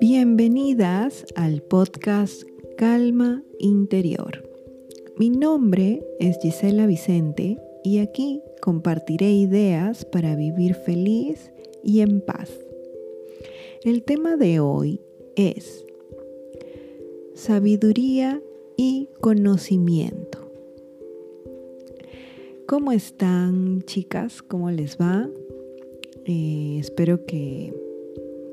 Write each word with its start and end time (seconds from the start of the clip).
Bienvenidas 0.00 1.26
al 1.34 1.62
podcast 1.62 2.42
Calma 2.76 3.42
Interior. 3.58 4.48
Mi 5.16 5.28
nombre 5.30 6.02
es 6.18 6.38
Gisela 6.40 6.86
Vicente 6.86 7.58
y 7.84 7.98
aquí 7.98 8.42
compartiré 8.62 9.32
ideas 9.32 10.04
para 10.04 10.36
vivir 10.36 10.74
feliz 10.74 11.52
y 11.82 12.00
en 12.00 12.20
paz. 12.20 12.50
El 13.82 14.02
tema 14.02 14.36
de 14.36 14.60
hoy 14.60 15.00
es 15.36 15.84
sabiduría 17.34 18.42
y 18.76 19.08
conocimiento. 19.20 20.29
¿Cómo 22.70 22.92
están 22.92 23.82
chicas? 23.82 24.42
¿Cómo 24.42 24.70
les 24.70 24.96
va? 24.96 25.28
Eh, 26.24 26.76
espero 26.78 27.26
que 27.26 27.74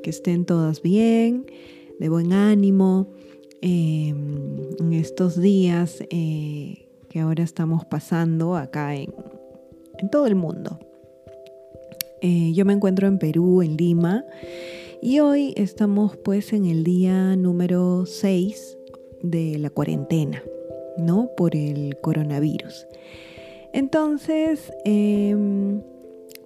que 0.02 0.10
estén 0.10 0.44
todas 0.44 0.82
bien, 0.82 1.46
de 2.00 2.10
buen 2.10 2.34
ánimo 2.34 3.10
em, 3.62 4.58
en 4.80 4.94
estos 4.94 5.40
días 5.40 6.04
eh, 6.10 6.88
que 7.10 7.20
ahora 7.20 7.44
estamos 7.44 7.86
pasando 7.86 8.56
acá 8.56 8.96
en, 8.96 9.14
todo 10.12 10.26
el 10.26 10.34
mundo. 10.34 10.80
Eh, 12.22 12.54
yo 12.56 12.66
me 12.66 12.74
encuentro 12.74 13.08
en 13.08 13.20
Perú, 13.20 13.62
en 13.62 13.78
Lima, 13.78 14.26
y 15.00 15.20
hoy 15.20 15.54
estamos 15.58 16.18
pues 16.18 16.54
en 16.54 16.66
el 16.66 16.84
día 16.84 17.36
número 17.36 18.08
6 18.08 18.80
de 19.22 19.60
la 19.60 19.70
cuarentena, 19.70 20.42
¿no? 20.98 21.30
Por 21.38 21.56
el 21.56 21.98
coronavirus. 22.02 22.88
Entonces, 23.78 24.74
em, 24.86 25.84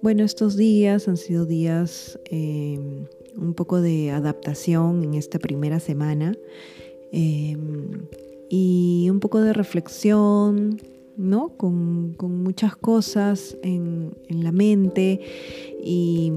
bueno, 0.02 0.22
estos 0.22 0.54
días 0.54 1.08
han 1.08 1.16
sido 1.16 1.46
días 1.46 2.18
em, 2.26 3.06
un 3.38 3.54
poco 3.54 3.80
de 3.80 4.10
adaptación 4.10 5.02
en 5.02 5.14
esta 5.14 5.38
primera 5.38 5.80
semana 5.80 6.36
em, 7.10 8.06
y 8.50 9.08
un 9.08 9.18
poco 9.18 9.40
de 9.40 9.54
reflexión, 9.54 10.78
¿no? 11.16 11.56
Con, 11.56 12.16
muchas 12.20 12.76
cosas 12.76 13.56
en, 13.62 14.10
la 14.28 14.52
mente 14.52 15.18
y, 15.82 16.30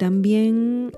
también 0.00 0.90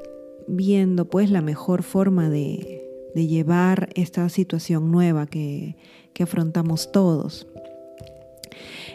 viendo 0.48 1.04
pues 1.04 1.30
la 1.30 1.42
mejor 1.42 1.82
forma 1.82 2.30
de, 2.30 2.78
llevar 3.14 3.90
esta 3.96 4.26
situación 4.30 4.90
nueva 4.90 5.26
que, 5.26 5.76
afrontamos 6.22 6.92
todos. 6.92 7.46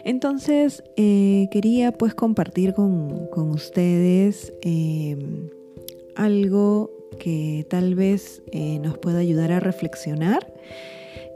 Entonces, 0.04 0.82
eh, 0.96 1.48
quería 1.50 1.92
pues 1.92 2.14
compartir 2.14 2.74
con, 2.74 3.28
ustedes 3.50 4.52
em, 4.62 5.50
algo 6.14 6.90
que 7.18 7.66
tal 7.68 7.94
vez 7.94 8.42
eh, 8.52 8.78
nos 8.78 8.98
pueda 8.98 9.18
ayudar 9.18 9.52
a 9.52 9.60
reflexionar, 9.60 10.52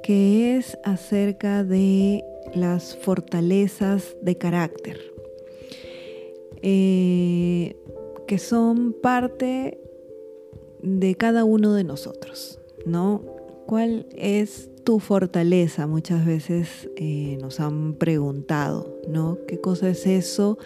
que 0.02 0.56
es 0.56 0.78
acerca 0.84 1.64
de 1.64 2.24
las 2.54 2.96
fortalezas 2.96 4.16
de 4.22 4.36
carácter, 4.36 4.98
eh, 6.62 7.76
que 8.26 8.38
son 8.38 8.92
parte 8.92 9.78
de 10.82 11.14
cada 11.14 11.44
uno 11.44 11.74
de 11.74 11.84
nosotros, 11.84 12.60
¿no? 12.86 13.22
¿Cuál 13.66 14.06
es 14.16 14.69
tu 14.84 14.98
fortaleza? 14.98 15.86
Muchas 15.86 16.24
veces 16.24 16.88
eh, 16.96 17.38
nos 17.40 17.60
han 17.60 17.94
preguntado, 17.94 19.00
¿no? 19.08 19.38
¿Qué 19.46 19.60
cosa 19.60 19.88
es 19.88 20.06
eso 20.06 20.58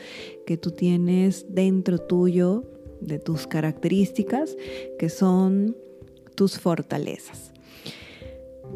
que 0.46 0.56
tú 0.56 0.70
tienes 0.70 1.46
dentro 1.48 1.98
tuyo, 1.98 2.64
de 3.00 3.18
tus 3.18 3.46
características, 3.46 4.56
que 4.98 5.08
son 5.08 5.76
tus 6.34 6.58
fortalezas? 6.58 7.52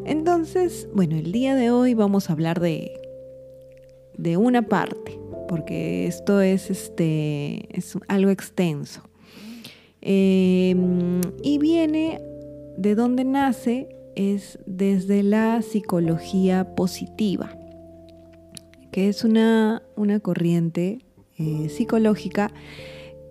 Entonces, 0.05 0.87
bueno, 0.93 1.15
el 1.17 1.31
día 1.31 1.55
de 1.55 1.71
hoy 1.71 1.93
vamos 1.93 2.29
a 2.29 2.33
hablar 2.33 2.59
de, 2.59 2.99
de 4.17 4.37
una 4.37 4.61
parte, 4.61 5.19
porque 5.47 6.07
esto 6.07 6.41
es, 6.41 6.69
este, 6.69 7.67
es 7.77 7.97
algo 8.07 8.29
extenso. 8.29 9.01
Em, 10.01 11.21
y 11.43 11.57
viene 11.57 12.21
de 12.77 12.95
donde 12.95 13.25
nace 13.25 13.89
es 14.19 14.59
desde 14.65 15.23
la 15.23 15.61
psicología 15.61 16.75
positiva, 16.75 17.57
que 18.91 19.07
es 19.07 19.23
una, 19.23 19.81
corriente 20.21 21.05
eh, 21.37 21.69
psicológica 21.69 22.51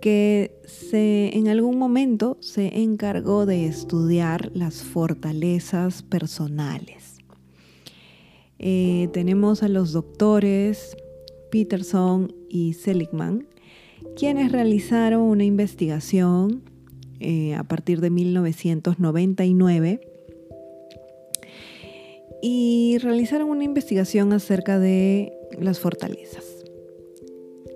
que 0.00 0.58
se, 0.64 1.36
en 1.36 1.48
algún 1.48 1.76
momento 1.76 2.38
se 2.40 2.80
encargó 2.80 3.44
de 3.44 3.66
estudiar 3.66 4.50
las 4.54 4.82
fortalezas 4.82 6.02
personales. 6.02 7.16
Eh, 8.58 9.10
tenemos 9.12 9.62
a 9.62 9.68
los 9.68 9.92
doctores 9.92 10.96
Peterson 11.50 12.34
y 12.48 12.72
Seligman, 12.72 13.46
quienes 14.16 14.52
realizaron 14.52 15.20
una 15.20 15.44
investigación 15.44 16.62
eh, 17.20 17.54
a 17.56 17.64
partir 17.64 18.00
de 18.00 18.08
1999 18.08 20.17
y 22.42 22.98
realizaron 22.98 23.50
una 23.50 23.64
investigación 23.64 24.32
acerca 24.32 24.78
de 24.78 25.32
las 25.58 25.80
fortalezas. 25.80 26.64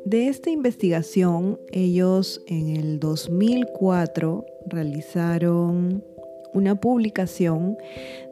De 0.05 0.29
esta 0.29 0.51
investigación, 0.51 1.61
ellos 1.71 2.43
en 2.47 2.77
el 2.77 2.99
2004 2.99 4.45
realizaron 4.67 6.05
una 6.53 6.75
publicación 6.75 7.77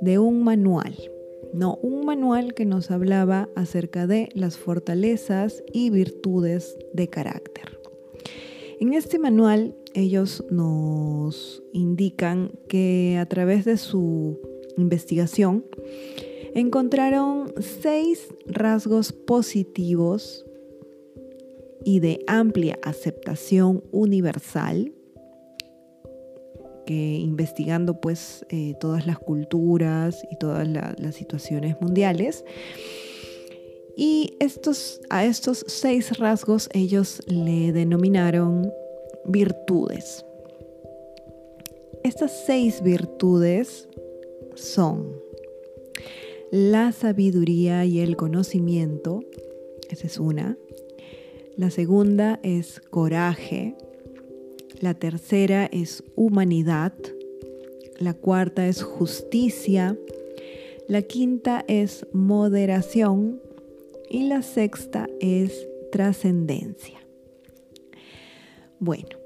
de 0.00 0.18
un 0.18 0.42
manual, 0.42 0.96
no, 1.54 1.78
un 1.82 2.04
manual 2.04 2.54
que 2.54 2.64
nos 2.64 2.90
hablaba 2.90 3.48
acerca 3.54 4.06
de 4.06 4.28
las 4.34 4.56
fortalezas 4.58 5.62
y 5.72 5.90
virtudes 5.90 6.76
de 6.92 7.08
carácter. 7.08 7.78
En 8.80 8.94
este 8.94 9.18
manual 9.18 9.74
ellos 9.94 10.44
nos 10.50 11.62
indican 11.72 12.52
que 12.68 13.18
a 13.18 13.26
través 13.26 13.64
de 13.64 13.76
su 13.76 14.40
investigación, 14.76 15.64
encontraron 16.54 17.52
seis 17.60 18.28
rasgos 18.46 19.12
positivos 19.12 20.44
y 21.84 22.00
de 22.00 22.22
amplia 22.26 22.78
aceptación 22.82 23.82
universal 23.90 24.92
que 26.86 26.94
investigando 26.94 28.00
pues 28.00 28.44
eh, 28.48 28.74
todas 28.80 29.06
las 29.06 29.18
culturas 29.18 30.26
y 30.30 30.36
todas 30.36 30.66
las 30.66 31.14
situaciones 31.14 31.80
mundiales. 31.80 32.44
Y 33.96 34.36
estos, 34.40 35.00
a 35.10 35.24
estos 35.24 35.64
seis 35.68 36.18
rasgos 36.18 36.68
ellos 36.72 37.22
le 37.26 37.72
denominaron 37.72 38.72
virtudes. 39.24 40.24
Estas 42.02 42.44
seis 42.46 42.82
virtudes 42.82 43.88
son 44.60 45.30
la 46.50 46.90
sabiduría 46.90 47.84
y 47.84 48.00
el 48.00 48.16
conocimiento, 48.16 49.22
esa 49.88 50.08
es 50.08 50.18
una. 50.18 50.58
La 51.56 51.70
segunda 51.70 52.40
es 52.42 52.80
coraje. 52.80 53.76
La 54.80 54.94
tercera 54.94 55.68
es 55.70 56.02
humanidad. 56.16 56.92
La 57.98 58.14
cuarta 58.14 58.66
es 58.66 58.82
justicia. 58.82 59.96
La 60.88 61.02
quinta 61.02 61.64
es 61.68 62.04
moderación. 62.12 63.40
Y 64.08 64.26
la 64.26 64.42
sexta 64.42 65.08
es 65.20 65.68
trascendencia. 65.92 66.98
Bueno, 68.80 69.18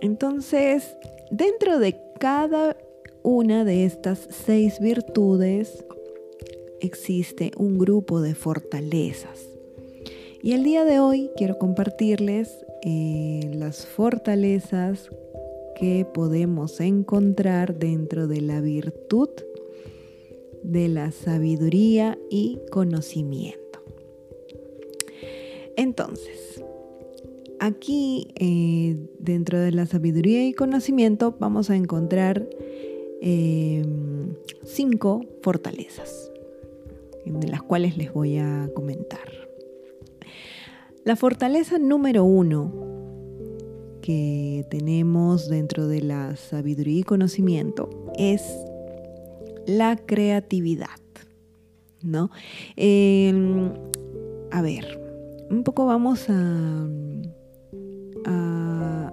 entonces, 0.00 0.96
dentro 1.32 1.80
de 1.80 1.96
cada 2.20 2.76
una 3.22 3.64
de 3.64 3.84
estas 3.84 4.28
seis 4.30 4.80
virtudes 4.80 5.84
existe 6.80 7.52
un 7.56 7.78
grupo 7.78 8.20
de 8.20 8.34
fortalezas. 8.34 9.48
Y 10.42 10.52
el 10.52 10.64
día 10.64 10.84
de 10.84 11.00
hoy 11.00 11.30
quiero 11.36 11.58
compartirles 11.58 12.64
eh, 12.82 13.50
las 13.54 13.86
fortalezas 13.86 15.10
que 15.76 16.06
podemos 16.12 16.80
encontrar 16.80 17.78
dentro 17.78 18.26
de 18.26 18.40
la 18.40 18.60
virtud 18.60 19.28
de 20.62 20.88
la 20.88 21.10
sabiduría 21.10 22.18
y 22.30 22.58
conocimiento. 22.70 23.82
Entonces, 25.76 26.62
aquí 27.58 28.28
eh, 28.36 28.96
dentro 29.18 29.58
de 29.58 29.72
la 29.72 29.86
sabiduría 29.86 30.46
y 30.46 30.52
conocimiento 30.52 31.36
vamos 31.38 31.70
a 31.70 31.76
encontrar 31.76 32.48
Em, 33.22 34.34
cinco 34.64 35.20
fortalezas, 35.42 36.32
de 37.26 37.48
las 37.48 37.62
cuales 37.62 37.98
les 37.98 38.12
voy 38.14 38.38
a 38.38 38.70
comentar. 38.74 39.28
La 41.04 41.16
fortaleza 41.16 41.78
número 41.78 42.24
uno 42.24 42.72
que 44.00 44.64
tenemos 44.70 45.50
dentro 45.50 45.86
de 45.86 46.00
la 46.00 46.36
sabiduría 46.36 47.00
y 47.00 47.02
conocimiento 47.02 47.90
es 48.16 48.42
la 49.66 49.96
creatividad, 49.96 50.88
¿no? 52.02 52.30
Em, 52.76 53.70
a 54.50 54.62
ver, 54.62 54.98
un 55.50 55.62
poco 55.62 55.84
vamos 55.84 56.30
a, 56.30 56.88
a 58.24 59.12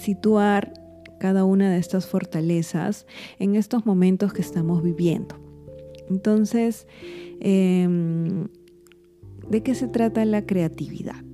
situar 0.00 0.83
cada 1.24 1.46
una 1.46 1.72
de 1.72 1.78
estas 1.78 2.06
fortalezas 2.06 3.06
en 3.38 3.56
estos 3.56 3.86
momentos 3.86 4.34
que 4.34 4.42
estamos 4.42 4.82
viviendo. 4.82 5.36
Entonces, 6.10 6.86
em, 7.40 8.48
¿de 9.48 9.62
qué 9.62 9.74
se 9.74 9.88
trata 9.88 10.26
la 10.26 10.44
creatividad? 10.44 11.24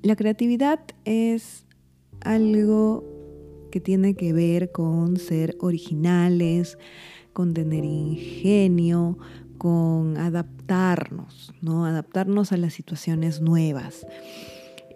La 0.00 0.16
creatividad 0.16 0.80
es 1.04 1.66
algo 2.22 3.04
que 3.70 3.80
tiene 3.80 4.14
que 4.14 4.32
ver 4.32 4.72
con 4.72 5.18
ser 5.18 5.54
originales, 5.60 6.78
con 7.34 7.52
tener 7.52 7.84
ingenio, 7.84 9.18
con 9.58 10.16
adaptarnos, 10.16 11.52
¿no? 11.60 11.84
Adaptarnos 11.84 12.52
a 12.52 12.56
las 12.56 12.72
situaciones 12.72 13.42
nuevas. 13.42 14.06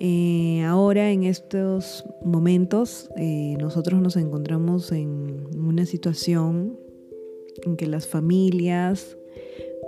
Eh, 0.03 0.63
ahora 0.65 1.11
en 1.11 1.25
estos 1.25 2.07
momentos 2.25 3.11
eh, 3.19 3.55
nosotros 3.61 4.01
nos 4.01 4.17
encontramos 4.17 4.93
en 4.93 5.47
una 5.55 5.85
situación 5.85 6.79
en 7.67 7.77
que 7.77 7.87
las 7.87 8.07
familias 8.07 9.19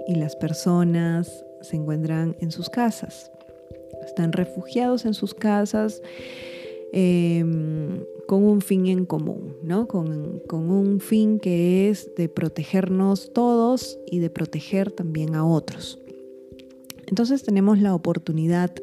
y 0.06 0.16
las 0.16 0.36
personas 0.36 1.46
se 1.62 1.76
encuentran 1.76 2.36
en 2.40 2.50
sus 2.50 2.68
casas, 2.68 3.32
están 4.04 4.32
refugiados 4.32 5.06
en 5.06 5.14
sus 5.14 5.32
casas 5.32 6.02
em, 6.92 8.04
con 8.28 8.44
un 8.44 8.60
fin 8.60 8.88
en 8.88 9.06
común, 9.06 9.56
¿no? 9.62 9.88
Con, 9.88 10.40
con, 10.46 10.70
un 10.70 11.00
fin 11.00 11.38
que 11.38 11.88
es 11.88 12.14
de 12.16 12.28
protegernos 12.28 13.32
todos 13.32 13.98
y 14.06 14.18
de 14.18 14.28
proteger 14.28 14.92
también 14.92 15.34
a 15.36 15.46
otros. 15.46 15.98
Entonces 17.06 17.42
tenemos 17.42 17.80
la 17.80 17.94
oportunidad 17.94 18.74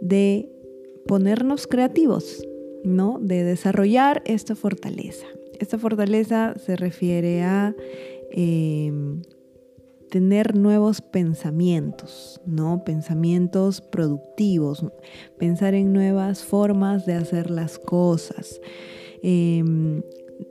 de 0.00 0.53
ponernos 1.06 1.66
creativos, 1.66 2.46
¿no? 2.84 3.18
De 3.20 3.44
desarrollar 3.44 4.22
esta 4.26 4.54
fortaleza. 4.54 5.26
Esta 5.58 5.78
fortaleza 5.78 6.54
se 6.58 6.76
refiere 6.76 7.42
a 7.42 7.74
em, 8.30 9.22
tener 10.10 10.56
nuevos 10.56 11.00
pensamientos, 11.00 12.40
¿no? 12.46 12.84
Pensamientos 12.84 13.80
productivos, 13.80 14.84
pensar 15.38 15.74
en 15.74 15.92
nuevas 15.92 16.44
formas 16.44 17.06
de 17.06 17.14
hacer 17.14 17.50
las 17.50 17.78
cosas, 17.78 18.60
em, 19.22 20.02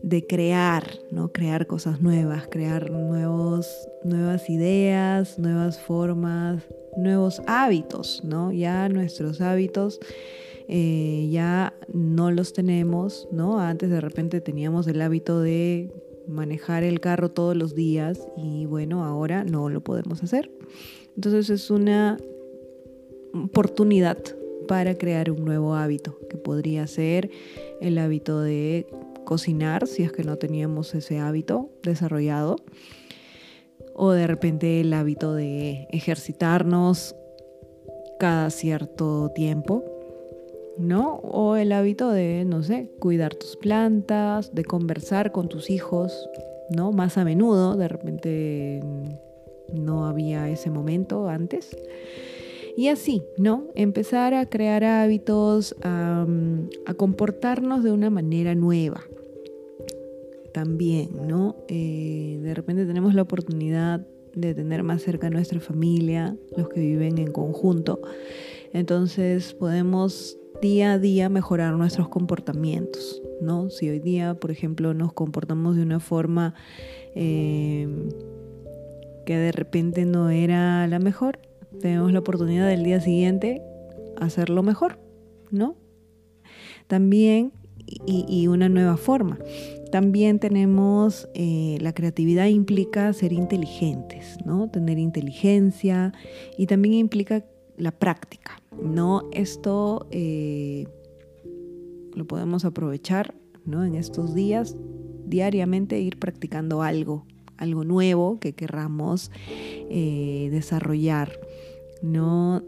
de 0.01 0.25
crear, 0.25 0.83
¿no? 1.11 1.31
Crear 1.31 1.67
cosas 1.67 2.01
nuevas, 2.01 2.47
crear 2.49 2.89
nuevos, 2.89 3.67
nuevas 4.03 4.49
ideas, 4.49 5.37
nuevas 5.39 5.79
formas, 5.79 6.63
nuevos 6.97 7.41
hábitos, 7.47 8.21
¿no? 8.23 8.51
Ya 8.51 8.89
nuestros 8.89 9.41
hábitos 9.41 9.99
eh, 10.67 11.27
ya 11.31 11.73
no 11.91 12.31
los 12.31 12.53
tenemos, 12.53 13.27
¿no? 13.31 13.59
Antes 13.59 13.89
de 13.89 14.01
repente 14.01 14.41
teníamos 14.41 14.87
el 14.87 15.01
hábito 15.01 15.41
de 15.41 15.91
manejar 16.27 16.83
el 16.83 16.99
carro 16.99 17.29
todos 17.29 17.55
los 17.55 17.75
días 17.75 18.27
y 18.37 18.65
bueno, 18.65 19.03
ahora 19.03 19.43
no 19.43 19.69
lo 19.69 19.81
podemos 19.81 20.23
hacer. 20.23 20.51
Entonces 21.15 21.49
es 21.49 21.69
una 21.69 22.17
oportunidad 23.33 24.17
para 24.67 24.97
crear 24.97 25.29
un 25.31 25.43
nuevo 25.43 25.75
hábito, 25.75 26.17
que 26.29 26.37
podría 26.37 26.87
ser 26.87 27.29
el 27.81 27.97
hábito 27.97 28.41
de 28.41 28.87
cocinar, 29.25 29.87
si 29.87 30.03
es 30.03 30.11
que 30.11 30.23
no 30.23 30.37
teníamos 30.37 30.95
ese 30.95 31.19
hábito 31.19 31.69
desarrollado, 31.83 32.57
o 33.93 34.11
de 34.11 34.27
repente 34.27 34.81
el 34.81 34.93
hábito 34.93 35.33
de 35.33 35.87
ejercitarnos 35.91 37.15
cada 38.19 38.49
cierto 38.49 39.31
tiempo, 39.35 39.83
¿no? 40.77 41.15
O 41.15 41.55
el 41.55 41.71
hábito 41.71 42.11
de, 42.11 42.45
no 42.45 42.63
sé, 42.63 42.91
cuidar 42.99 43.35
tus 43.35 43.55
plantas, 43.55 44.53
de 44.53 44.63
conversar 44.63 45.31
con 45.31 45.49
tus 45.49 45.69
hijos, 45.69 46.29
¿no? 46.69 46.91
Más 46.91 47.17
a 47.17 47.25
menudo, 47.25 47.75
de 47.75 47.87
repente 47.87 48.81
no 49.73 50.05
había 50.05 50.49
ese 50.49 50.69
momento 50.69 51.27
antes. 51.27 51.75
Y 52.75 52.87
así, 52.87 53.23
¿no? 53.37 53.65
Empezar 53.75 54.33
a 54.33 54.47
crear 54.47 54.83
hábitos, 54.83 55.75
a, 55.83 56.25
comportarnos 56.97 57.83
de 57.83 57.91
una 57.91 58.09
manera 58.09 58.55
nueva. 58.55 59.03
También, 60.53 61.09
¿no? 61.27 61.55
Eh, 61.67 62.39
de 62.41 62.53
repente 62.53 62.85
tenemos 62.85 63.13
la 63.13 63.23
oportunidad 63.23 64.05
de 64.35 64.55
tener 64.55 64.83
más 64.83 65.03
cerca 65.03 65.27
a 65.27 65.29
nuestra 65.29 65.59
familia, 65.59 66.35
los 66.57 66.69
que 66.69 66.79
viven 66.79 67.19
en 67.19 67.31
conjunto. 67.31 68.01
Entonces 68.71 69.53
podemos 69.53 70.37
día 70.61 70.93
a 70.93 70.99
día 70.99 71.29
mejorar 71.29 71.73
nuestros 71.73 72.07
comportamientos, 72.09 73.21
¿no? 73.41 73.69
Si 73.69 73.89
hoy 73.89 73.99
día, 73.99 74.35
por 74.35 74.51
ejemplo, 74.51 74.93
nos 74.93 75.13
comportamos 75.13 75.75
de 75.75 75.83
una 75.83 75.99
forma 75.99 76.53
eh, 77.15 77.87
que 79.25 79.37
de 79.37 79.51
repente 79.51 80.05
no 80.05 80.29
era 80.29 80.87
la 80.87 80.99
mejor, 80.99 81.39
tenemos 81.81 82.11
la 82.11 82.19
oportunidad 82.19 82.67
del 82.67 82.83
día 82.83 83.01
siguiente 83.01 83.61
hacerlo 84.17 84.63
mejor, 84.63 84.99
¿no? 85.51 85.75
También, 86.87 87.51
y, 88.05 88.47
una 88.47 88.69
nueva 88.69 88.97
forma. 88.97 89.39
También 89.91 90.39
tenemos, 90.39 91.29
eh, 91.33 91.77
la 91.81 91.93
creatividad 91.93 92.47
implica 92.47 93.11
ser 93.13 93.33
inteligentes, 93.33 94.37
¿no? 94.45 94.69
Tener 94.69 94.97
inteligencia 94.97 96.13
y 96.57 96.65
también 96.67 96.95
implica 96.95 97.43
la 97.77 97.91
práctica. 97.91 98.61
¿no? 98.81 99.23
Esto 99.31 100.07
eh, 100.11 100.87
lo 102.13 102.25
podemos 102.25 102.65
aprovechar 102.65 103.35
¿no? 103.65 103.83
en 103.85 103.95
estos 103.95 104.33
días, 104.33 104.75
diariamente 105.25 105.99
ir 105.99 106.19
practicando 106.19 106.81
algo, 106.81 107.25
algo 107.57 107.83
nuevo 107.83 108.39
que 108.39 108.53
querramos 108.53 109.31
eh, 109.47 110.49
desarrollar. 110.51 111.31
¿no? 112.01 112.61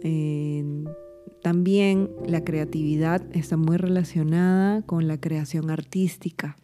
también 1.42 2.10
la 2.26 2.46
creatividad 2.46 3.22
está 3.36 3.58
muy 3.58 3.76
relacionada 3.76 4.82
con 4.84 5.10
la 5.10 5.20
creación 5.20 5.70
artística. 5.70 6.56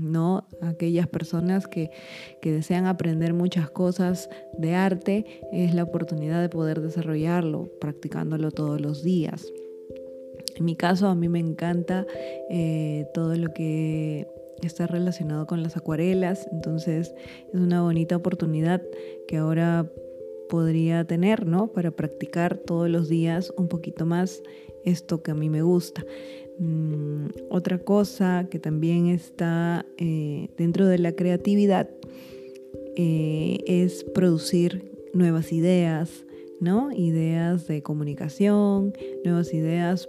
¿No? 0.00 0.46
Aquellas 0.62 1.06
personas 1.06 1.66
que, 1.66 1.90
desean 2.42 2.86
aprender 2.86 3.34
muchas 3.34 3.70
cosas 3.70 4.30
de 4.56 4.74
arte, 4.74 5.42
es 5.52 5.74
la 5.74 5.82
oportunidad 5.82 6.40
de 6.40 6.48
poder 6.48 6.80
desarrollarlo, 6.80 7.70
practicándolo 7.80 8.50
todos 8.50 8.80
los 8.80 9.02
días. 9.02 9.52
En 10.56 10.64
mi 10.64 10.76
caso, 10.76 11.08
a 11.08 11.14
mí 11.14 11.28
me 11.28 11.38
encanta 11.38 12.06
eh, 12.50 13.06
todo 13.12 13.36
lo 13.36 13.52
que 13.52 14.26
está 14.62 14.86
relacionado 14.86 15.46
con 15.46 15.62
las 15.62 15.76
acuarelas, 15.76 16.48
entonces 16.50 17.14
es 17.52 17.60
una 17.60 17.82
bonita 17.82 18.16
oportunidad 18.16 18.82
que 19.28 19.36
ahora 19.36 19.88
podría 20.48 21.04
tener, 21.04 21.46
¿no? 21.46 21.68
Para 21.68 21.90
practicar 21.90 22.56
todos 22.56 22.88
los 22.88 23.08
días 23.08 23.52
un 23.56 23.68
poquito 23.68 24.06
más 24.06 24.42
esto 24.84 25.22
que 25.22 25.30
a 25.30 25.34
mí 25.34 25.50
me 25.50 25.62
gusta. 25.62 26.04
Mm, 26.58 27.26
otra 27.50 27.78
cosa 27.78 28.48
que 28.50 28.58
también 28.58 29.06
está 29.06 29.86
eh, 29.96 30.48
dentro 30.56 30.88
de 30.88 30.98
la 30.98 31.12
creatividad 31.12 31.88
eh, 32.96 33.58
es 33.66 34.02
producir 34.02 34.90
nuevas 35.14 35.52
ideas, 35.52 36.24
¿no? 36.60 36.90
Ideas 36.90 37.68
de 37.68 37.82
comunicación, 37.82 38.92
nuevas 39.24 39.54
ideas 39.54 40.08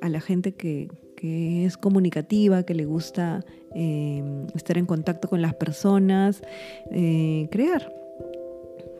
a 0.00 0.08
la 0.08 0.20
gente 0.20 0.52
que, 0.52 0.88
es 1.24 1.76
comunicativa, 1.76 2.64
que 2.64 2.74
le 2.74 2.84
gusta 2.84 3.44
eh, 3.76 4.24
estar 4.56 4.76
en 4.76 4.86
contacto 4.86 5.28
con 5.28 5.40
las 5.40 5.54
personas, 5.54 6.42
crear, 6.90 8.01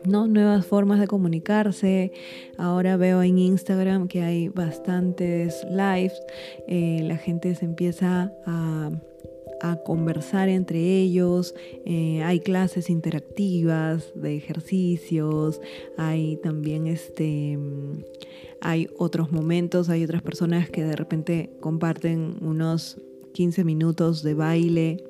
¿no? 0.05 0.27
Nuevas 0.27 0.65
formas 0.65 0.99
de 0.99 1.07
comunicarse. 1.07 2.11
Ahora 2.57 2.97
veo 2.97 3.23
en 3.23 3.37
Instagram 3.37 4.07
que 4.07 4.21
hay 4.21 4.49
bastantes 4.49 5.65
lives. 5.69 6.13
Eh, 6.67 7.01
la 7.03 7.17
gente 7.17 7.55
se 7.55 7.65
empieza 7.65 8.31
a, 8.45 8.91
conversar 9.85 10.49
entre 10.49 10.79
ellos. 10.79 11.55
Eh, 11.85 12.21
hay 12.21 12.41
clases 12.41 12.89
interactivas 12.89 14.11
de 14.13 14.35
ejercicios. 14.35 15.61
Hay 15.97 16.35
también 16.43 16.85
este. 16.85 17.57
Hay 18.59 18.89
otros 18.97 19.31
momentos, 19.31 19.89
hay 19.89 20.03
otras 20.03 20.21
personas 20.21 20.69
que 20.69 20.83
de 20.83 20.97
repente 20.97 21.49
comparten 21.61 22.35
unos 22.41 22.99
15 23.33 23.63
minutos 23.63 24.21
de 24.21 24.33
baile 24.33 25.03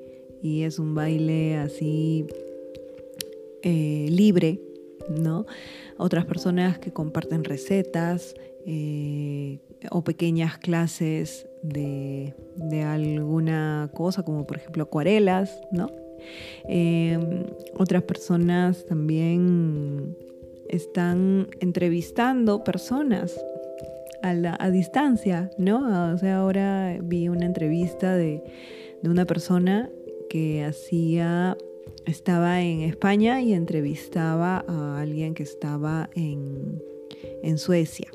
y 0.43 0.63
es 0.63 0.77
un 0.77 0.93
baile 0.93 1.57
así 1.57 2.27
eh, 3.63 4.07
libre, 4.09 4.59
¿no? 5.09 5.45
Otras 5.97 6.25
personas 6.25 6.79
que 6.79 6.91
comparten 6.91 7.43
recetas, 7.43 8.35
eh, 8.65 9.59
o 9.91 10.03
pequeñas 10.03 10.57
clases 10.57 11.47
de, 11.61 12.33
alguna 12.85 13.89
cosa, 13.93 14.23
como 14.23 14.45
por 14.45 14.57
ejemplo 14.57 14.83
acuarelas, 14.83 15.61
¿no? 15.71 15.89
Em, 16.65 17.43
otras 17.77 18.03
personas 18.03 18.85
también 18.85 20.15
están 20.69 21.49
entrevistando 21.59 22.63
personas 22.63 23.37
a, 24.21 24.69
distancia, 24.69 25.51
¿no? 25.57 26.13
O 26.13 26.17
sea, 26.17 26.37
ahora 26.37 26.97
vi 27.03 27.27
una 27.27 27.45
entrevista 27.45 28.15
de, 28.15 28.41
de 29.01 29.09
una 29.09 29.25
persona 29.25 29.89
que 30.29 30.63
hacía 30.63 31.57
estaba 32.05 32.61
en 32.61 32.81
España 32.81 33.41
y 33.41 33.53
entrevistaba 33.53 34.63
a 34.67 35.01
alguien 35.01 35.33
que 35.33 35.43
estaba 35.43 36.09
en, 36.15 36.81
Suecia. 37.57 38.07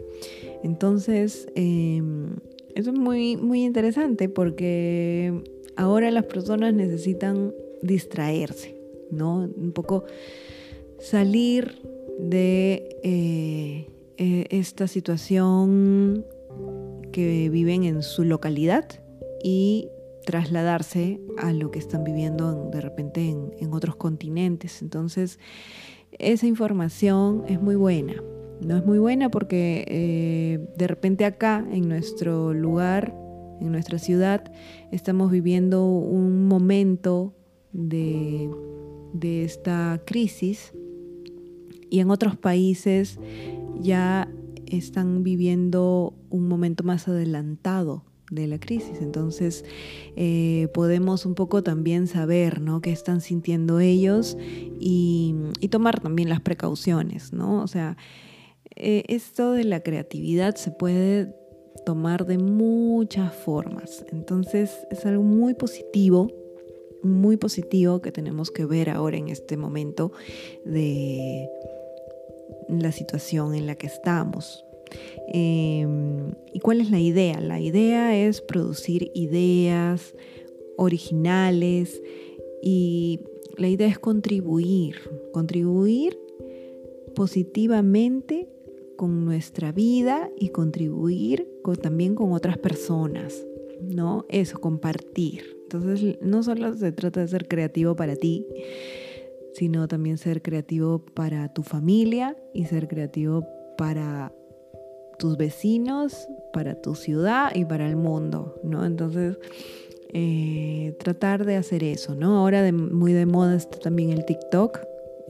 Entonces, 0.65 1.49
em, 1.55 2.37
eso 2.75 2.91
es 2.91 2.99
muy, 2.99 3.37
muy 3.37 3.65
interesante 3.65 4.29
porque 4.29 5.33
ahora 5.77 6.11
las 6.11 6.25
personas 6.25 6.75
necesitan 6.75 7.55
distraerse, 7.83 8.75
¿no? 9.11 9.49
Un 9.57 9.73
poco 9.73 10.05
salir 10.99 11.81
de 12.19 12.97
eh, 13.05 13.87
e, 14.17 14.47
esta 14.51 14.89
situación 14.89 16.27
que 17.13 17.49
viven 17.51 17.85
en 17.85 18.03
su 18.03 18.25
localidad 18.25 18.87
y 19.43 19.89
trasladarse 20.29 21.23
a 21.39 21.55
lo 21.55 21.71
que 21.71 21.79
están 21.79 22.05
viviendo 22.05 22.69
de 22.71 22.83
repente 22.83 23.31
en, 23.31 23.73
otros 23.73 23.97
continentes. 23.97 24.83
Entonces, 24.83 25.39
esa 26.13 26.47
información 26.47 27.45
es 27.49 27.63
muy 27.63 27.77
buena. 27.77 28.13
No 28.61 28.77
es 28.77 28.85
muy 28.85 28.99
buena 28.99 29.31
porque 29.31 29.87
eh, 29.89 30.69
de 30.77 30.87
repente 30.87 31.25
acá, 31.25 31.67
en 31.73 31.89
nuestro 31.89 32.53
lugar, 32.53 33.17
en 33.63 33.73
nuestra 33.73 33.99
ciudad, 33.99 34.53
estamos 34.93 35.31
viviendo 35.31 35.87
un 35.87 36.47
momento 36.47 37.35
de, 37.73 38.51
de 39.15 39.45
esta 39.45 40.03
crisis 40.05 40.75
y 41.89 42.01
en 42.01 42.11
otros 42.11 42.37
países 42.37 43.19
ya 43.81 44.29
están 44.67 45.23
viviendo 45.23 46.13
un 46.29 46.49
momento 46.49 46.85
más 46.85 47.09
adelantado 47.09 48.05
de 48.31 48.47
la 48.47 48.59
crisis. 48.59 49.01
Entonces 49.01 49.65
eh, 50.17 50.69
podemos 50.75 51.27
un 51.27 51.35
poco 51.35 51.63
también 51.63 52.07
saber 52.07 52.61
¿no? 52.61 52.81
qué 52.81 52.93
están 52.93 53.21
sintiendo 53.21 53.81
ellos 53.81 54.37
y, 54.41 55.35
tomar 55.71 56.01
también 56.01 56.29
las 56.29 56.41
precauciones. 56.41 57.33
¿no? 57.33 57.63
O 57.63 57.67
sea, 57.67 57.97
eh, 58.75 59.05
esto 59.09 59.53
de 59.53 59.65
la 59.65 59.81
creatividad 59.81 60.55
se 60.57 60.71
puede 60.71 61.35
tomar 61.85 62.27
de 62.27 62.39
muchas 62.39 63.35
formas. 63.35 64.05
Entonces 64.13 64.87
es 64.91 65.05
algo 65.07 65.23
muy 65.23 65.55
positivo 65.55 66.31
muy 67.03 67.37
positivo 67.37 68.03
que 68.03 68.13
tenemos 68.13 68.51
que 68.51 68.65
ver 68.65 68.91
ahora 68.91 69.17
en 69.17 69.29
este 69.29 69.57
momento 69.57 70.13
de 70.65 71.49
la 72.69 72.93
situación 72.93 73.55
en 73.55 73.67
la 73.67 73.77
que 73.77 73.87
estamos. 73.87 74.65
Em, 75.33 76.33
¿Y 76.53 76.61
cuál 76.61 76.81
es 76.81 76.91
la 76.91 77.01
idea? 77.01 77.41
La 77.41 77.61
idea 77.61 78.17
es 78.17 78.41
producir 78.41 79.11
ideas 79.15 80.15
originales 80.77 82.03
y 82.63 83.21
la 83.57 83.69
idea 83.69 83.89
es 83.89 83.99
contribuir, 83.99 84.97
contribuir 85.33 86.19
positivamente 87.15 88.49
con 88.97 89.25
nuestra 89.25 89.73
vida 89.73 90.31
y 90.37 90.49
contribuir 90.49 91.49
también 91.77 92.15
con 92.15 92.33
otras 92.33 92.59
personas, 92.59 93.47
¿no? 93.83 94.25
Eso, 94.29 94.61
compartir. 94.61 95.59
Entonces, 95.65 96.17
no 96.23 96.43
solo 96.43 96.75
se 96.75 96.93
trata 96.93 97.21
de 97.21 97.29
ser 97.29 97.47
creativo 97.47 97.95
para 97.95 98.17
ti, 98.17 98.47
sino 99.53 99.87
también 99.89 100.19
ser 100.19 100.41
creativo 100.41 101.05
para 101.15 101.53
tu 101.53 101.63
familia 101.63 102.37
y 102.55 102.65
ser 102.65 102.89
creativo 102.89 103.47
para 103.77 104.33
tus 105.19 105.37
vecinos, 105.37 106.29
para 106.53 106.75
tu 106.75 106.95
ciudad 106.95 107.55
y 107.55 107.65
para 107.65 107.89
el 107.89 107.97
mundo, 107.97 108.59
¿no? 108.63 108.85
Entonces, 108.85 109.39
eh, 110.13 110.97
tratar 110.99 111.45
de 111.45 111.57
hacer 111.57 111.85
eso, 111.85 112.15
¿no? 112.15 112.39
Ahora 112.39 112.71
muy 112.73 113.13
de 113.13 113.27
moda 113.27 113.57
está 113.57 113.79
también 113.79 114.11
el 114.11 114.25
TikTok, 114.25 114.81